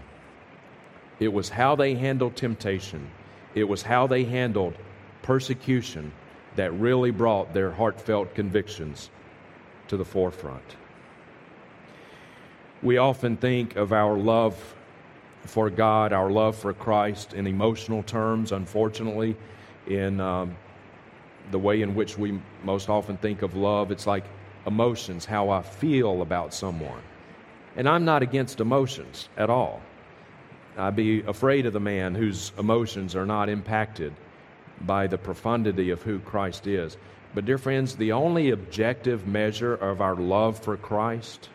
[1.20, 3.06] It was how they handled temptation,
[3.54, 4.74] it was how they handled
[5.20, 6.10] persecution
[6.56, 9.10] that really brought their heartfelt convictions
[9.88, 10.76] to the forefront.
[12.82, 14.56] We often think of our love
[15.42, 19.36] for God, our love for Christ in emotional terms, unfortunately,
[19.86, 20.56] in um,
[21.50, 23.90] the way in which we most often think of love.
[23.90, 24.24] It's like
[24.66, 27.02] emotions, how I feel about someone.
[27.76, 29.80] And I'm not against emotions at all.
[30.76, 34.14] I'd be afraid of the man whose emotions are not impacted
[34.80, 36.96] by the profundity of who Christ is.
[37.34, 41.48] But, dear friends, the only objective measure of our love for Christ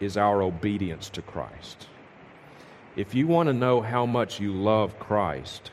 [0.00, 1.86] is our obedience to Christ.
[2.96, 5.70] If you want to know how much you love Christ,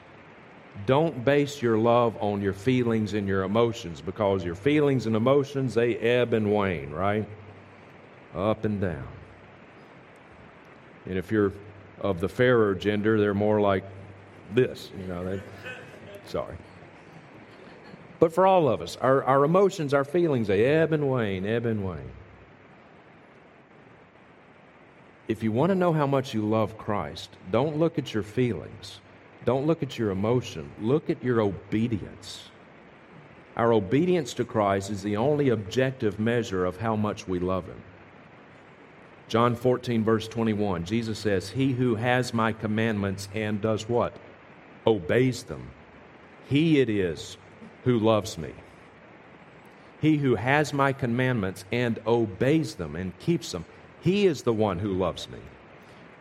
[0.85, 5.73] don't base your love on your feelings and your emotions because your feelings and emotions,
[5.73, 7.27] they ebb and wane, right?
[8.35, 9.07] Up and down.
[11.05, 11.53] And if you're
[12.01, 13.83] of the fairer gender, they're more like
[14.53, 15.23] this, you know.
[15.23, 15.41] They,
[16.25, 16.55] sorry.
[18.19, 21.65] But for all of us, our, our emotions, our feelings, they ebb and wane, ebb
[21.65, 22.11] and wane.
[25.27, 28.99] If you want to know how much you love Christ, don't look at your feelings.
[29.47, 30.69] Don't look at your emotion.
[30.81, 32.49] Look at your obedience.
[33.55, 37.81] Our obedience to Christ is the only objective measure of how much we love Him.
[39.29, 44.17] John 14, verse 21, Jesus says, He who has my commandments and does what?
[44.85, 45.69] Obeys them.
[46.49, 47.37] He it is
[47.85, 48.51] who loves me.
[50.01, 53.63] He who has my commandments and obeys them and keeps them,
[54.01, 55.39] he is the one who loves me.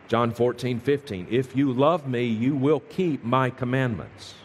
[0.07, 4.35] John 14, 15, If you love me, you will keep my commandments.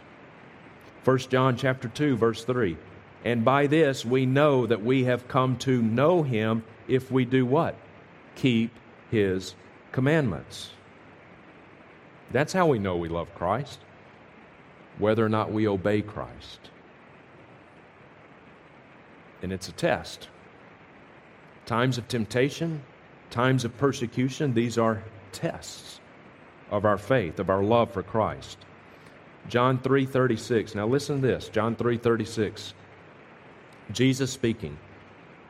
[1.05, 2.77] 1 John chapter 2, verse 3,
[3.25, 7.47] And by this we know that we have come to know him if we do
[7.47, 7.77] what?
[8.35, 8.71] keep
[9.11, 9.55] his
[9.93, 10.71] commandments.
[12.31, 13.81] That's how we know we love Christ,
[14.99, 16.71] whether or not we obey Christ.
[19.43, 20.29] And it's a test.
[21.67, 22.83] Times of temptation,
[23.31, 26.01] times of persecution, these are tests
[26.71, 28.59] of our faith, of our love for Christ.
[29.49, 30.75] John 3:36.
[30.75, 31.49] Now listen to this.
[31.49, 32.75] John 3:36.
[33.91, 34.79] Jesus speaking.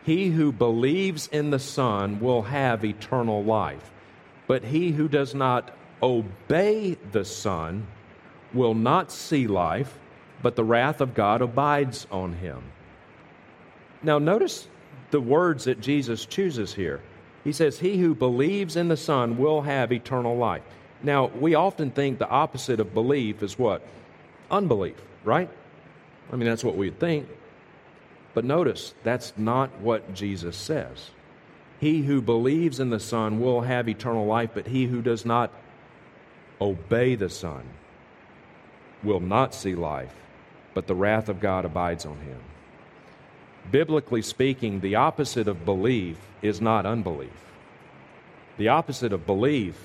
[0.05, 3.93] He who believes in the Son will have eternal life,
[4.49, 5.71] but he who does not
[6.03, 7.87] obey the Son
[8.53, 9.99] will not see life,
[10.43, 12.63] but the wrath of God abides on him.
[14.03, 14.69] Now, notice
[15.13, 17.01] the words that Jesus chooses here.
[17.45, 20.63] He says, He who believes in the Son will have eternal life.
[21.03, 23.85] Now, we often think the opposite of belief is what?
[24.51, 25.51] Unbelief, right?
[26.33, 27.29] I mean, that's what we'd think.
[28.35, 31.11] But notice, that's not what Jesus says.
[31.81, 35.51] He who believes in the Son will have eternal life, but he who does not
[36.61, 37.65] obey the Son
[39.03, 40.15] will not see life,
[40.75, 42.39] but the wrath of God abides on him.
[43.71, 47.31] Biblically speaking, the opposite of belief is not unbelief.
[48.59, 49.77] The opposite of belief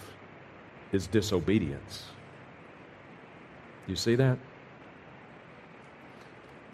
[0.92, 2.06] is disobedience.
[3.88, 4.38] You see that?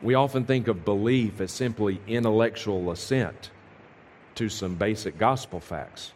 [0.02, 3.52] We often think of belief as simply intellectual assent
[4.36, 6.12] to some basic gospel facts.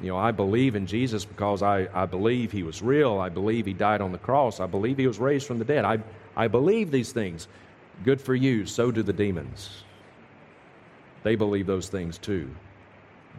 [0.00, 3.20] You know, I believe in Jesus because I, I believe he was real.
[3.20, 4.58] I believe he died on the cross.
[4.58, 5.84] I believe he was raised from the dead.
[5.84, 5.98] I,
[6.36, 7.46] I believe these things.
[8.02, 8.66] Good for you.
[8.66, 9.84] So do the demons.
[11.22, 12.50] They believe those things too,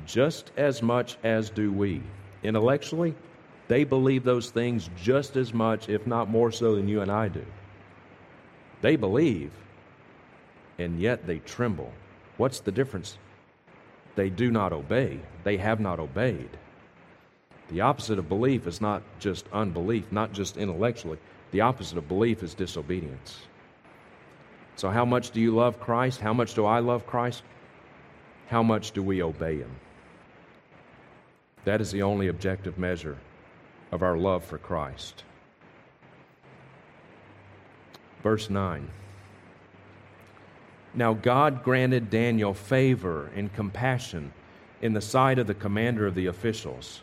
[0.06, 2.02] just as much as do we.
[2.44, 3.16] Intellectually,
[3.68, 7.28] they believe those things just as much, if not more so, than you and I
[7.28, 7.46] do.
[8.82, 9.52] They believe,
[10.78, 11.92] and yet they tremble.
[12.38, 13.18] What's the difference?
[14.16, 15.20] they do not obey.
[15.44, 16.50] They have not obeyed.
[17.70, 21.18] The opposite of belief is not just unbelief, not just intellectually.
[21.52, 23.42] The opposite of belief is disobedience.
[24.76, 26.20] So, how much do you love Christ?
[26.20, 27.44] How much do I love Christ?
[28.48, 29.72] How much do we obey Him?
[31.66, 33.18] That is the only objective measure
[33.92, 35.24] of our love for Christ.
[38.24, 38.90] Verse 9.
[40.94, 44.32] Now God granted Daniel favor and compassion
[44.82, 47.02] in the sight of the commander of the officials.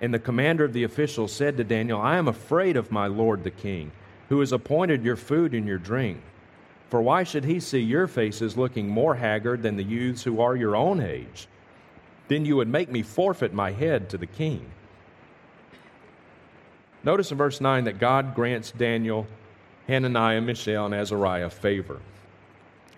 [0.00, 3.44] And the commander of the officials said to Daniel, I am afraid of my lord
[3.44, 3.92] the king,
[4.28, 6.20] who has appointed your food and your drink.
[6.88, 10.56] For why should he see your faces looking more haggard than the youths who are
[10.56, 11.48] your own age?
[12.28, 14.66] Then you would make me forfeit my head to the king.
[17.04, 19.26] Notice in verse 9 that God grants Daniel,
[19.86, 22.00] Hananiah, Mishael, and Azariah favor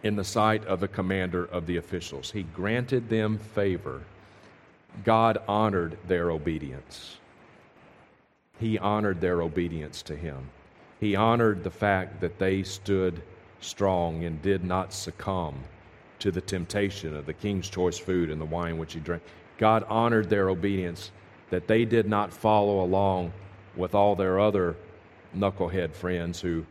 [0.02, 2.30] in the sight of the commander of the officials.
[2.30, 4.02] He granted them favor.
[5.04, 7.18] God honored their obedience.
[8.58, 10.48] He honored their obedience to him.
[11.00, 13.22] He honored the fact that they stood
[13.60, 15.64] strong and did not succumb
[16.20, 19.22] to the temptation of the king's choice food and the wine which he drank.
[19.58, 21.10] God honored their obedience
[21.50, 23.32] that they did not follow along
[23.76, 24.76] with all their other
[25.36, 26.64] knucklehead friends who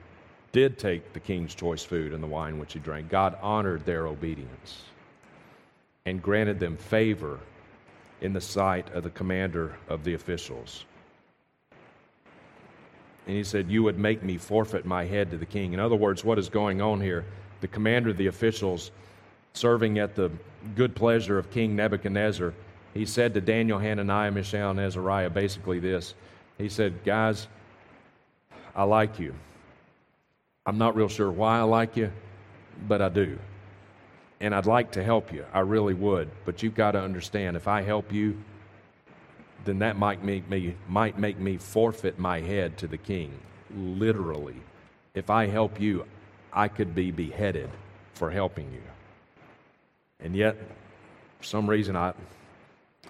[0.52, 3.10] did take the king's choice food and the wine which he drank.
[3.10, 4.84] God honored their obedience
[6.06, 7.39] and granted them favor
[8.22, 10.86] in the sight of the commander of the officials.
[13.28, 15.74] And he said, You would make me forfeit my head to the king.
[15.74, 17.26] In other words, what is going on here?
[17.60, 18.91] The commander of the officials,
[19.58, 20.32] serving at the
[20.76, 22.53] good pleasure of King Nebuchadnezzar,
[22.93, 26.16] he said to Daniel, Hananiah, Mishael, and Azariah basically this.
[26.58, 27.47] He said, Guys,
[28.76, 29.34] I like you.
[30.66, 32.12] I'm not real sure why I like you,
[32.88, 33.38] but I do.
[34.39, 35.45] And I'd like to help you.
[35.53, 36.30] I really would.
[36.45, 38.38] But you've got to understand if I help you,
[39.66, 43.32] then that might make me might make me forfeit my head to the king.
[43.76, 44.55] Literally.
[45.14, 46.05] If I help you,
[46.53, 47.70] I could be beheaded
[48.14, 48.82] for helping you.
[50.20, 50.57] And yet,
[51.38, 52.13] for some reason I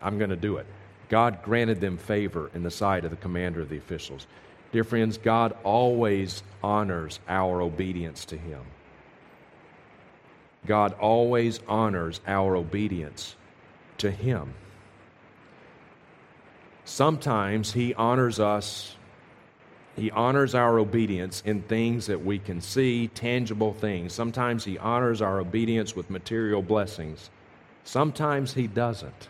[0.01, 0.65] I'm going to do it.
[1.09, 4.27] God granted them favor in the sight of the commander of the officials.
[4.71, 8.61] Dear friends, God always honors our obedience to Him.
[10.65, 13.35] God always honors our obedience
[13.99, 14.53] to Him.
[16.83, 18.96] Sometimes He honors us,
[19.97, 24.13] He honors our obedience in things that we can see, tangible things.
[24.13, 27.31] Sometimes He honors our obedience with material blessings.
[27.83, 29.27] Sometimes He doesn't.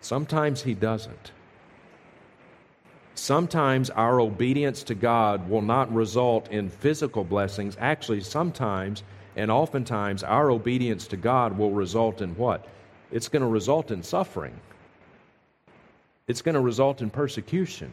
[0.00, 1.32] Sometimes He doesn't.
[3.14, 7.76] Sometimes our obedience to God will not result in physical blessings.
[7.78, 9.02] Actually, sometimes
[9.36, 12.66] and oftentimes our obedience to God will result in what?
[13.12, 14.58] It's going to result in suffering.
[16.26, 17.92] It's going to result in persecution.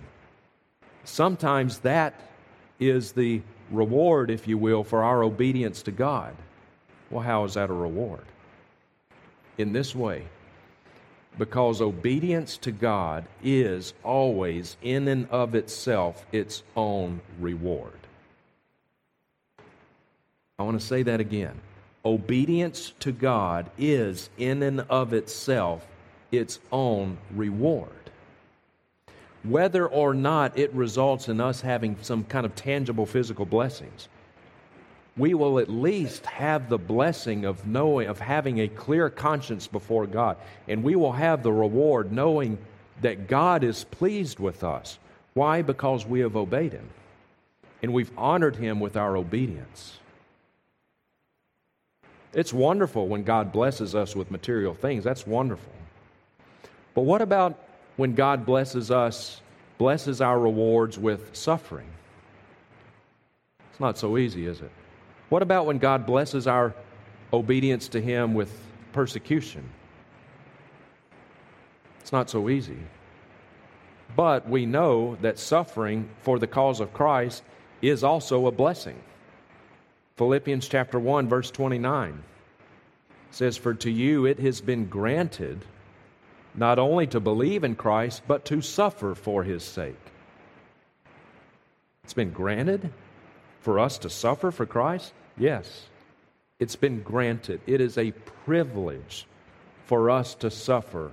[1.05, 2.19] Sometimes that
[2.79, 3.41] is the
[3.71, 6.35] reward, if you will, for our obedience to God.
[7.09, 8.25] Well, how is that a reward?
[9.57, 10.25] In this way
[11.37, 17.99] because obedience to God is always, in and of itself, its own reward.
[20.57, 21.59] I want to say that again.
[22.05, 25.85] Obedience to God is, in and of itself,
[26.31, 27.89] its own reward.
[29.47, 34.07] Whether or not it results in us having some kind of tangible physical blessings,
[35.17, 40.07] we will at least have the blessing of knowing, of having a clear conscience before
[40.07, 40.37] God.
[40.67, 42.57] And we will have the reward knowing
[43.01, 44.99] that God is pleased with us.
[45.33, 45.61] Why?
[45.61, 46.89] Because we have obeyed Him.
[47.81, 49.99] And we've honored Him with our obedience.
[52.33, 55.03] It's wonderful when God blesses us with material things.
[55.03, 55.71] That's wonderful.
[56.93, 57.57] But what about
[57.97, 59.41] when God blesses us,
[59.77, 61.87] blesses our rewards with suffering?
[63.71, 64.71] It's not so easy, is it?
[65.29, 66.73] What about when God blesses our
[67.33, 68.57] obedience to Him with
[68.93, 69.69] persecution?
[71.99, 72.77] It's not so easy.
[74.15, 77.43] But we know that suffering for the cause of Christ
[77.81, 78.95] is also a blessing.
[80.17, 82.23] Philippians chapter 1 verse 29
[83.31, 85.65] says for to you it has been granted
[86.55, 89.95] not only to believe in Christ but to suffer for his sake.
[92.03, 92.91] It's been granted
[93.61, 95.11] for us to suffer for Christ?
[95.37, 95.87] Yes.
[96.59, 97.61] It's been granted.
[97.65, 98.11] It is a
[98.45, 99.25] privilege
[99.85, 101.11] for us to suffer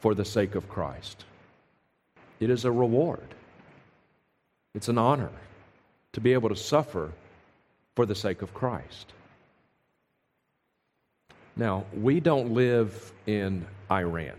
[0.00, 1.24] for the sake of Christ.
[2.38, 3.34] It is a reward.
[4.74, 5.30] It's an honor
[6.12, 7.12] to be able to suffer
[7.94, 9.12] for the sake of Christ.
[11.56, 14.36] Now, we don't live in Iran.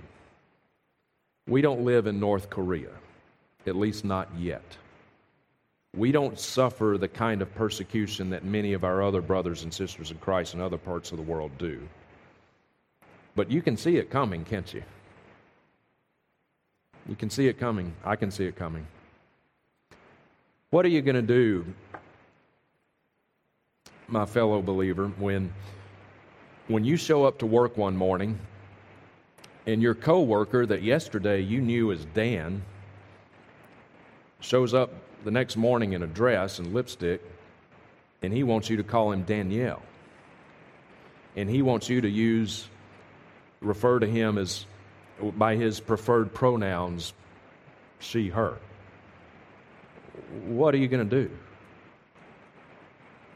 [1.47, 2.89] We don't live in North Korea,
[3.68, 4.64] at least not yet.
[5.95, 10.09] We don't suffer the kind of persecution that many of our other brothers and sisters
[10.09, 11.82] in Christ in other parts of the world do.
[13.36, 14.84] But you can see it coming, can't you?
[17.07, 17.93] You can see it coming.
[18.03, 18.88] I can see it coming.
[20.70, 21.66] What are you going to do,
[24.07, 25.53] my fellow believer, when,
[26.68, 28.39] when you show up to work one morning
[29.66, 32.64] and your coworker that yesterday you knew as Dan
[34.39, 34.91] shows up
[35.24, 37.22] the next morning in a dress and lipstick
[38.22, 39.82] and he wants you to call him Danielle?
[41.36, 42.68] And he wants you to use,
[43.61, 44.66] refer to him as
[45.38, 47.14] by his preferred pronouns,
[47.99, 48.57] she, her.
[50.45, 51.32] What are you going to do?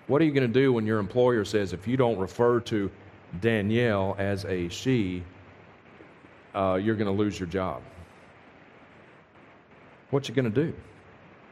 [0.07, 2.89] What are you going to do when your employer says, if you don't refer to
[3.41, 5.23] Danielle as a she,
[6.55, 7.81] uh, you're going to lose your job?
[10.09, 10.73] What you going to do?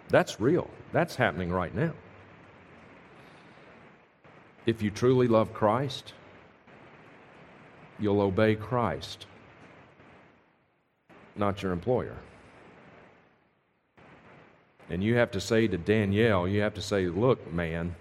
[0.10, 0.70] That's real.
[0.92, 1.94] That's happening right now.
[4.66, 6.14] If you truly love Christ,
[8.00, 9.28] you'll obey Christ
[11.36, 12.16] not your employer.
[14.90, 17.96] And you have to say to Danielle, you have to say, look, man,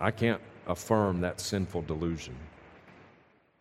[0.00, 2.34] I can't affirm that sinful delusion.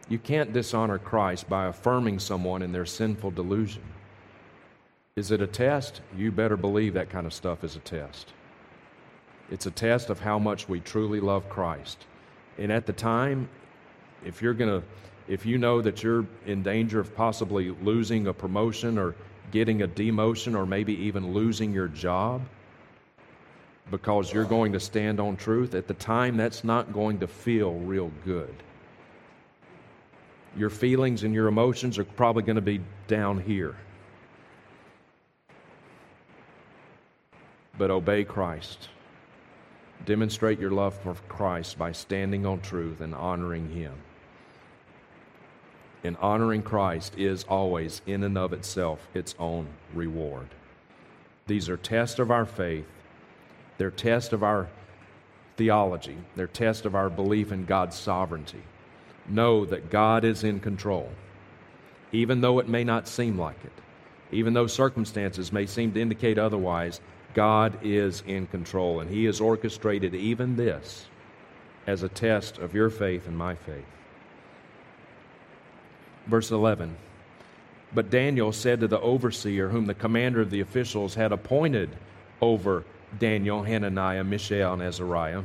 [0.09, 3.83] You can't dishonor Christ by affirming someone in their sinful delusion.
[5.15, 6.01] Is it a test?
[6.17, 8.33] You better believe that kind of stuff is a test.
[9.51, 12.05] It's a test of how much we truly love Christ.
[12.57, 13.47] And at the time,
[14.25, 14.87] if you're going to
[15.25, 19.15] if you know that you're in danger of possibly losing a promotion or
[19.51, 22.41] getting a demotion or maybe even losing your job
[23.91, 27.73] because you're going to stand on truth, at the time that's not going to feel
[27.73, 28.53] real good.
[30.55, 33.75] Your feelings and your emotions are probably going to be down here.
[37.77, 38.89] But obey Christ.
[40.05, 43.93] Demonstrate your love for Christ by standing on truth and honoring Him
[46.03, 50.47] and honoring Christ is always, in and of itself, its own reward.
[51.47, 52.87] These are tests of our faith,
[53.77, 54.69] they're tests of our
[55.57, 58.61] theology, they're test of our belief in God's sovereignty.
[59.27, 61.09] Know that God is in control,
[62.11, 63.71] even though it may not seem like it,
[64.31, 66.99] even though circumstances may seem to indicate otherwise.
[67.33, 71.07] God is in control, and He has orchestrated even this
[71.87, 73.85] as a test of your faith and my faith.
[76.27, 76.95] Verse 11
[77.93, 81.89] But Daniel said to the overseer, whom the commander of the officials had appointed
[82.41, 82.83] over
[83.19, 85.43] Daniel, Hananiah, Mishael, and Azariah,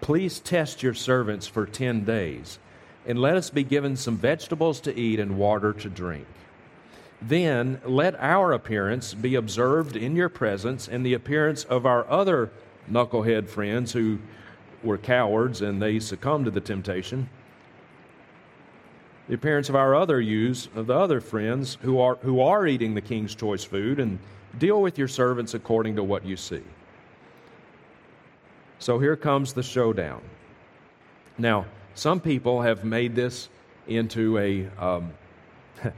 [0.00, 2.58] Please test your servants for ten days,
[3.06, 6.26] and let us be given some vegetables to eat and water to drink.
[7.20, 12.50] Then let our appearance be observed in your presence, and the appearance of our other
[12.90, 14.18] knucklehead friends who
[14.82, 17.28] were cowards and they succumbed to the temptation
[19.30, 22.94] the appearance of our other youths, of the other friends who are, who are eating
[22.94, 24.18] the king's choice food, and
[24.58, 26.62] deal with your servants according to what you see.
[28.78, 30.22] So here comes the showdown.
[31.38, 33.48] Now, some people have made this
[33.86, 35.12] into a, um,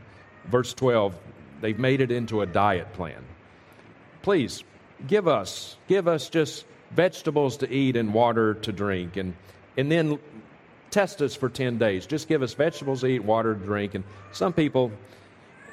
[0.46, 1.14] verse 12,
[1.60, 3.24] they've made it into a diet plan.
[4.22, 4.64] Please,
[5.06, 9.34] give us, give us just vegetables to eat and water to drink, and,
[9.76, 10.18] and then
[10.90, 12.06] test us for 10 days.
[12.06, 13.94] Just give us vegetables to eat, water to drink.
[13.94, 14.92] And some people,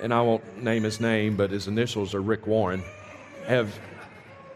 [0.02, 2.84] and I won't name his name, but his initials are Rick Warren,
[3.47, 3.78] have,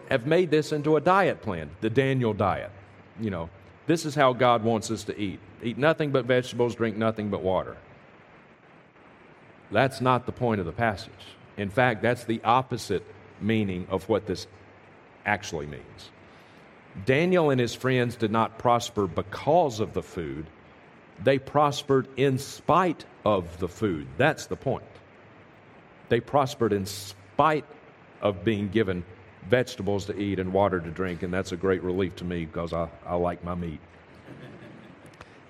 [0.10, 2.72] have made this into a diet plan, the Daniel diet.
[3.20, 3.50] You know,
[3.88, 7.41] this is how God wants us to eat eat nothing but vegetables, drink nothing but
[7.41, 7.78] water.
[9.72, 11.12] That's not the point of the passage.
[11.58, 13.06] In fact, that's the opposite
[13.41, 14.48] meaning of what this
[15.26, 16.12] actually means.
[17.06, 20.46] Daniel and his friends did not prosper because of the food,
[21.24, 24.08] they prospered in spite of the food.
[24.18, 24.84] That's the point.
[26.14, 27.66] They prospered in spite
[28.22, 29.03] of being given
[29.49, 32.72] vegetables to eat and water to drink, and that's a great relief to me because
[32.72, 33.80] I, I like my meat.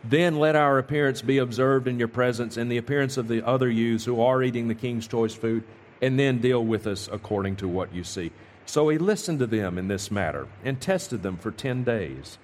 [0.06, 3.70] then let our appearance be observed in your presence and the appearance of the other
[3.70, 5.66] youths who are eating the king's choice food,
[6.02, 8.32] and then deal with us according to what you see.
[8.66, 12.38] So he listened to them in this matter and tested them for ten days.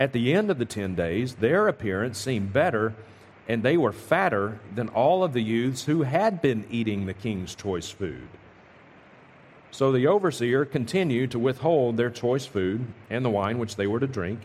[0.00, 2.94] At the end of the ten days, their appearance seemed better,
[3.48, 7.54] and they were fatter than all of the youths who had been eating the king's
[7.54, 8.28] choice food.
[9.70, 14.00] So the overseer continued to withhold their choice food and the wine which they were
[14.00, 14.40] to drink,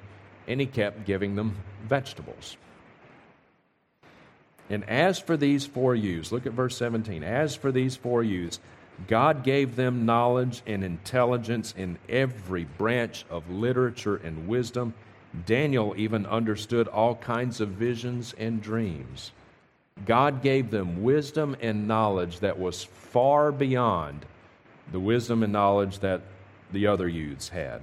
[0.47, 1.56] and he kept giving them
[1.88, 2.58] vegetables.
[4.70, 7.24] And as for these four youths, look at verse 17.
[7.24, 8.60] As for these four youths,
[9.08, 14.93] God gave them knowledge and intelligence in every branch of literature and wisdom.
[15.46, 19.32] Daniel even understood all kinds of visions and dreams.
[20.06, 24.26] God gave them wisdom and knowledge that was far beyond
[24.92, 26.22] the wisdom and knowledge that
[26.72, 27.82] the other youths had.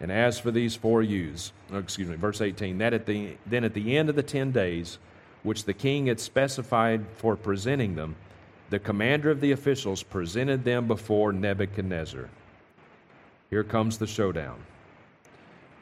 [0.00, 3.64] And as for these four youths, oh, excuse me, verse 18, that at the, then
[3.64, 4.98] at the end of the ten days,
[5.42, 8.16] which the king had specified for presenting them,
[8.68, 12.28] the commander of the officials presented them before Nebuchadnezzar.
[13.48, 14.58] Here comes the showdown.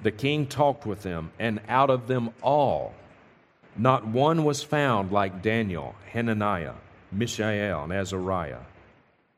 [0.05, 2.93] The king talked with them, and out of them all,
[3.75, 6.75] not one was found like Daniel, Hananiah,
[7.11, 8.61] Mishael, and Azariah.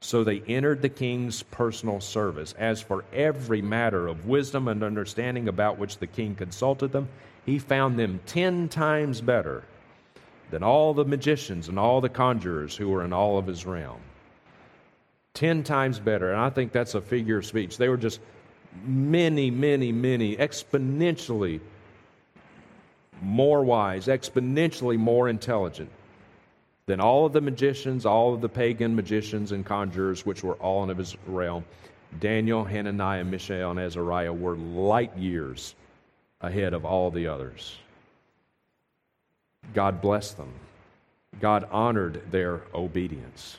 [0.00, 2.52] So they entered the king's personal service.
[2.58, 7.08] As for every matter of wisdom and understanding about which the king consulted them,
[7.44, 9.62] he found them ten times better
[10.50, 14.00] than all the magicians and all the conjurers who were in all of his realm.
[15.32, 16.32] Ten times better.
[16.32, 17.78] And I think that's a figure of speech.
[17.78, 18.18] They were just
[18.84, 21.60] many, many, many, exponentially
[23.22, 25.90] more wise, exponentially more intelligent
[26.86, 30.88] than all of the magicians, all of the pagan magicians and conjurers, which were all
[30.88, 31.64] in his realm.
[32.20, 35.74] Daniel, Hananiah, Mishael, and Azariah were light years
[36.40, 37.76] ahead of all the others.
[39.74, 40.52] God blessed them.
[41.40, 43.58] God honored their obedience.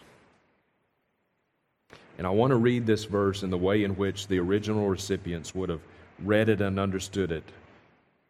[2.18, 5.54] And I want to read this verse in the way in which the original recipients
[5.54, 5.82] would have
[6.20, 7.44] read it and understood it.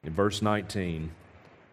[0.04, 1.12] In verse 19,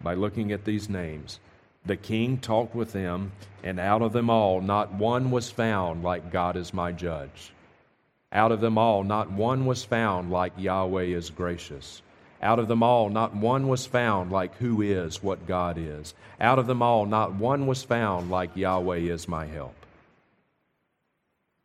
[0.00, 1.40] by looking at these names,
[1.84, 6.32] the king talked with them, and out of them all, not one was found like
[6.32, 7.52] God is my judge.
[8.32, 12.02] Out of them all, not one was found like Yahweh is gracious.
[12.42, 16.14] Out of them all, not one was found like who is what God is.
[16.40, 19.74] Out of them all, not one was found like Yahweh is my help.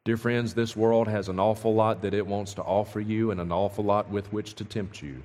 [0.05, 3.39] Dear friends, this world has an awful lot that it wants to offer you and
[3.39, 5.21] an awful lot with which to tempt you.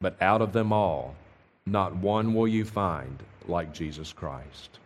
[0.00, 1.14] But out of them all,
[1.64, 4.78] not one will you find like Jesus Christ.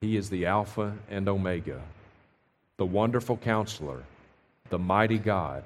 [0.00, 1.80] He is the Alpha and Omega,
[2.76, 4.02] the wonderful counselor,
[4.70, 5.64] the mighty God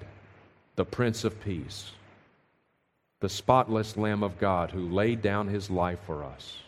[0.78, 1.91] the Prince of Peace,
[3.18, 6.59] the spotless Lamb of God who laid down his life for us.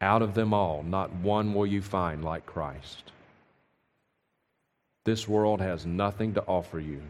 [0.00, 3.12] Out of them all, not one will you find like Christ.
[5.04, 7.00] This world has nothing to offer you.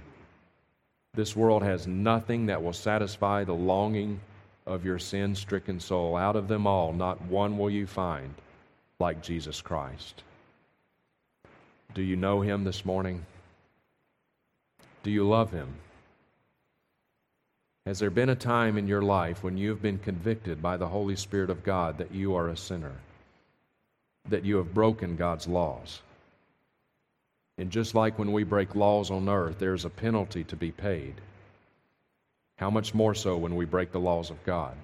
[1.15, 4.21] This world has nothing that will satisfy the longing
[4.67, 6.17] of your sin stricken soul.
[6.17, 8.35] Out of them all, not one will you find
[8.99, 10.23] like Jesus Christ.
[11.95, 13.27] Do you know him this morning?
[15.03, 15.69] Do you love him?
[17.85, 20.89] Has there been a time in your life when you have been convicted by the
[20.89, 22.93] Holy Spirit of God that you are a sinner,
[24.29, 26.01] that you have broken God's laws?
[27.63, 31.15] And just like when we break laws on earth, there's a penalty to be paid.
[32.57, 34.75] How much more so when we break the laws of God?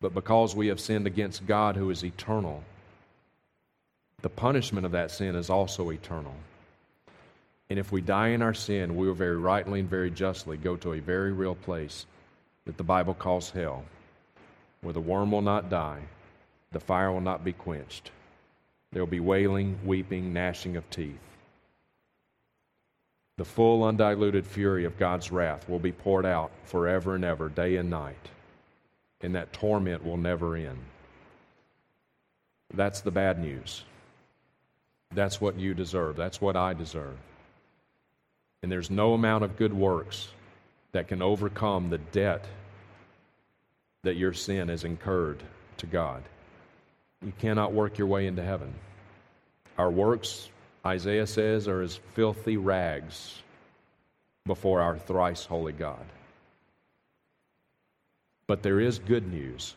[0.00, 2.64] But because we have sinned against God who is eternal,
[4.22, 6.34] the punishment of that sin is also eternal.
[7.68, 10.76] And if we die in our sin, we will very rightly and very justly go
[10.76, 12.06] to a very real place
[12.64, 13.84] that the Bible calls hell,
[14.80, 16.00] where the worm will not die,
[16.72, 18.10] the fire will not be quenched.
[18.92, 21.20] There will be wailing, weeping, gnashing of teeth.
[23.36, 27.76] The full, undiluted fury of God's wrath will be poured out forever and ever, day
[27.76, 28.28] and night,
[29.22, 30.78] and that torment will never end.
[32.74, 33.84] That's the bad news.
[35.12, 36.16] That's what you deserve.
[36.16, 37.16] That's what I deserve.
[38.62, 40.28] And there's no amount of good works
[40.92, 42.44] that can overcome the debt
[44.02, 45.42] that your sin has incurred
[45.78, 46.22] to God.
[47.24, 48.72] You cannot work your way into heaven.
[49.76, 50.48] Our works,
[50.84, 53.42] Isaiah says, are as filthy rags
[54.46, 56.04] before our thrice holy God.
[58.46, 59.74] But there is good news.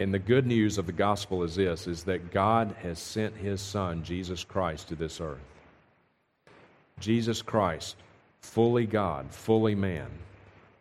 [0.00, 3.60] And the good news of the gospel is this is that God has sent his
[3.60, 5.38] son Jesus Christ to this earth.
[7.00, 7.96] Jesus Christ,
[8.40, 10.08] fully God, fully man,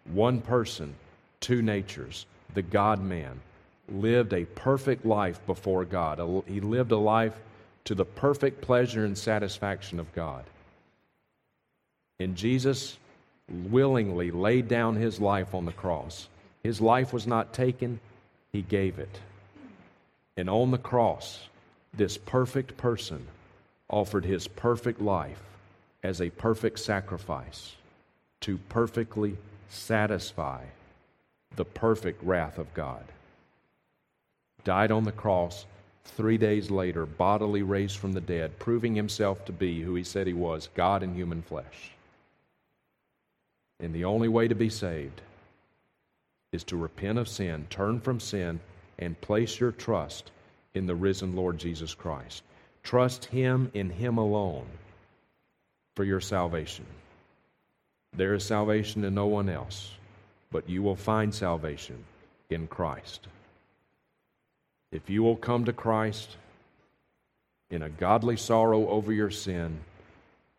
[0.05, 0.93] one person,
[1.39, 3.39] two natures, the God man,
[3.89, 6.43] lived a perfect life before God.
[6.47, 7.35] He lived a life
[7.85, 10.43] to the perfect pleasure and satisfaction of God.
[12.19, 12.97] And Jesus
[13.49, 16.27] willingly laid down his life on the cross.
[16.63, 17.99] His life was not taken,
[18.51, 19.21] he gave it.
[20.35, 21.47] And on the cross,
[21.93, 23.25] this perfect person
[23.89, 25.41] offered his perfect life
[26.03, 27.75] as a perfect sacrifice
[28.41, 29.37] to perfectly
[29.69, 30.63] satisfy
[31.55, 33.03] the perfect wrath of God.
[34.67, 35.65] Died on the cross,
[36.03, 40.27] three days later, bodily raised from the dead, proving himself to be who he said
[40.27, 41.91] he was God in human flesh.
[43.79, 45.21] And the only way to be saved
[46.51, 48.59] is to repent of sin, turn from sin,
[48.99, 50.31] and place your trust
[50.73, 52.43] in the risen Lord Jesus Christ.
[52.83, 54.67] Trust Him in Him alone
[55.95, 56.85] for your salvation.
[58.17, 59.91] There is salvation in no one else,
[60.51, 62.03] but you will find salvation
[62.49, 63.29] in Christ.
[64.91, 66.37] If you will come to Christ
[67.69, 69.79] in a godly sorrow over your sin,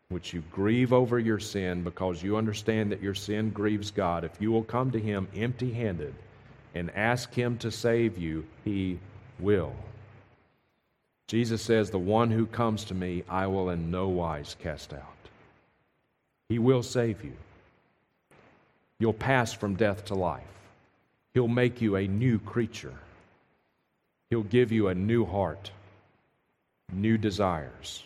[0.09, 4.31] which you grieve over your sin because you understand that your sin grieves God, if
[4.39, 6.13] you will come to Him empty handed
[6.75, 8.99] and ask Him to save you, He
[9.39, 9.73] will.
[11.27, 15.03] Jesus says, The one who comes to me, I will in no wise cast out.
[16.49, 17.33] He will save you.
[18.97, 20.43] You'll pass from death to life.
[21.35, 22.95] He'll make you a new creature.
[24.29, 25.71] He'll give you a new heart,
[26.93, 28.03] new desires,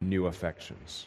[0.00, 1.06] new affections.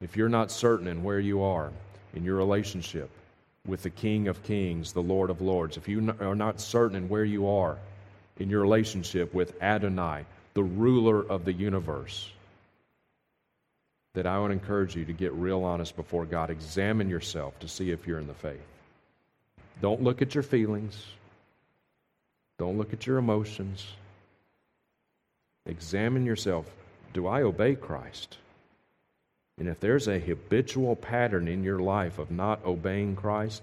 [0.00, 1.70] If you're not certain in where you are
[2.14, 3.10] in your relationship
[3.66, 7.08] with the King of Kings, the Lord of Lords, if you are not certain in
[7.08, 7.76] where you are
[8.38, 10.24] in your relationship with Adonai,
[10.54, 12.30] the ruler of the universe,
[14.14, 16.50] that I would encourage you to get real honest before God.
[16.50, 18.66] Examine yourself to see if you're in the faith.
[19.80, 21.04] Don't look at your feelings,
[22.58, 23.86] don't look at your emotions.
[25.66, 26.66] Examine yourself.
[27.12, 28.36] Do I obey Christ?
[29.58, 33.62] And if there's a habitual pattern in your life of not obeying Christ,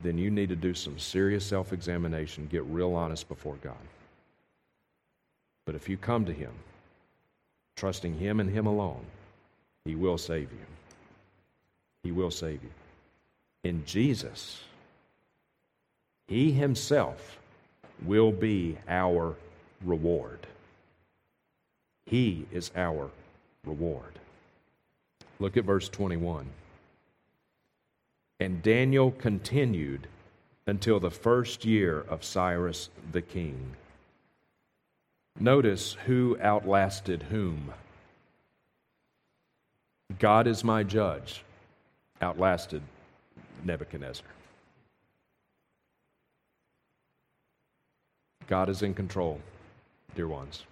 [0.00, 3.74] then you need to do some serious self examination, get real honest before God.
[5.64, 6.52] But if you come to Him,
[7.76, 9.04] trusting Him and Him alone,
[9.84, 10.66] He will save you.
[12.02, 12.70] He will save you.
[13.64, 14.62] In Jesus,
[16.28, 17.38] He Himself
[18.04, 19.34] will be our
[19.84, 20.46] reward.
[22.06, 23.10] He is our
[23.64, 24.18] reward.
[25.38, 26.46] Look at verse 21.
[28.40, 30.06] And Daniel continued
[30.66, 33.76] until the first year of Cyrus the king.
[35.38, 37.72] Notice who outlasted whom.
[40.18, 41.42] God is my judge,
[42.22, 42.82] outlasted
[43.64, 44.26] Nebuchadnezzar.
[48.46, 49.40] God is in control,
[50.14, 50.64] dear ones.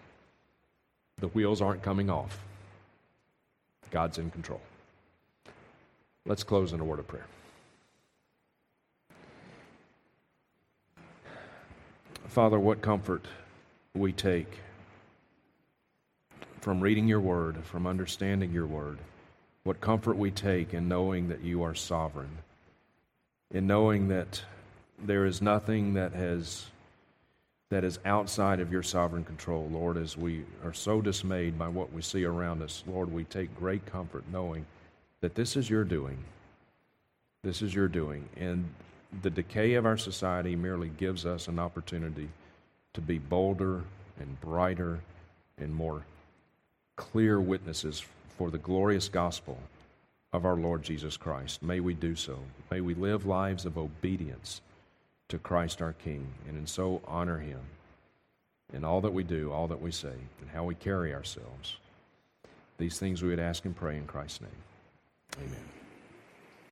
[1.19, 2.39] The wheels aren't coming off.
[3.91, 4.61] God's in control.
[6.27, 7.27] Let's close in a word of prayer.
[12.29, 13.27] Father, what comfort
[13.95, 14.59] we take
[16.65, 18.99] from reading your word, from understanding your word.
[19.65, 22.39] What comfort we take in knowing that you are sovereign,
[23.53, 24.43] in knowing that
[24.99, 26.65] there is nothing that has
[27.71, 31.93] that is outside of your sovereign control, Lord, as we are so dismayed by what
[31.93, 34.67] we see around us, Lord, we take great comfort knowing
[35.21, 36.19] that this is your doing.
[37.43, 38.29] This is your doing.
[38.37, 38.69] And
[39.23, 42.29] the decay of our society merely gives us an opportunity
[42.93, 43.83] to be bolder
[44.21, 45.01] and brighter
[45.59, 46.03] and more
[46.97, 48.05] clear witnesses
[48.37, 49.59] for the glorious gospel
[50.33, 51.63] of our Lord Jesus Christ.
[51.63, 52.39] May we do so.
[52.71, 54.61] May we live lives of obedience
[55.29, 57.61] to Christ our King, and in so honor him
[58.73, 61.77] in all that we do, all that we say, and how we carry ourselves.
[62.79, 65.47] These things we would ask and pray in Christ's name.
[65.47, 65.84] Amen.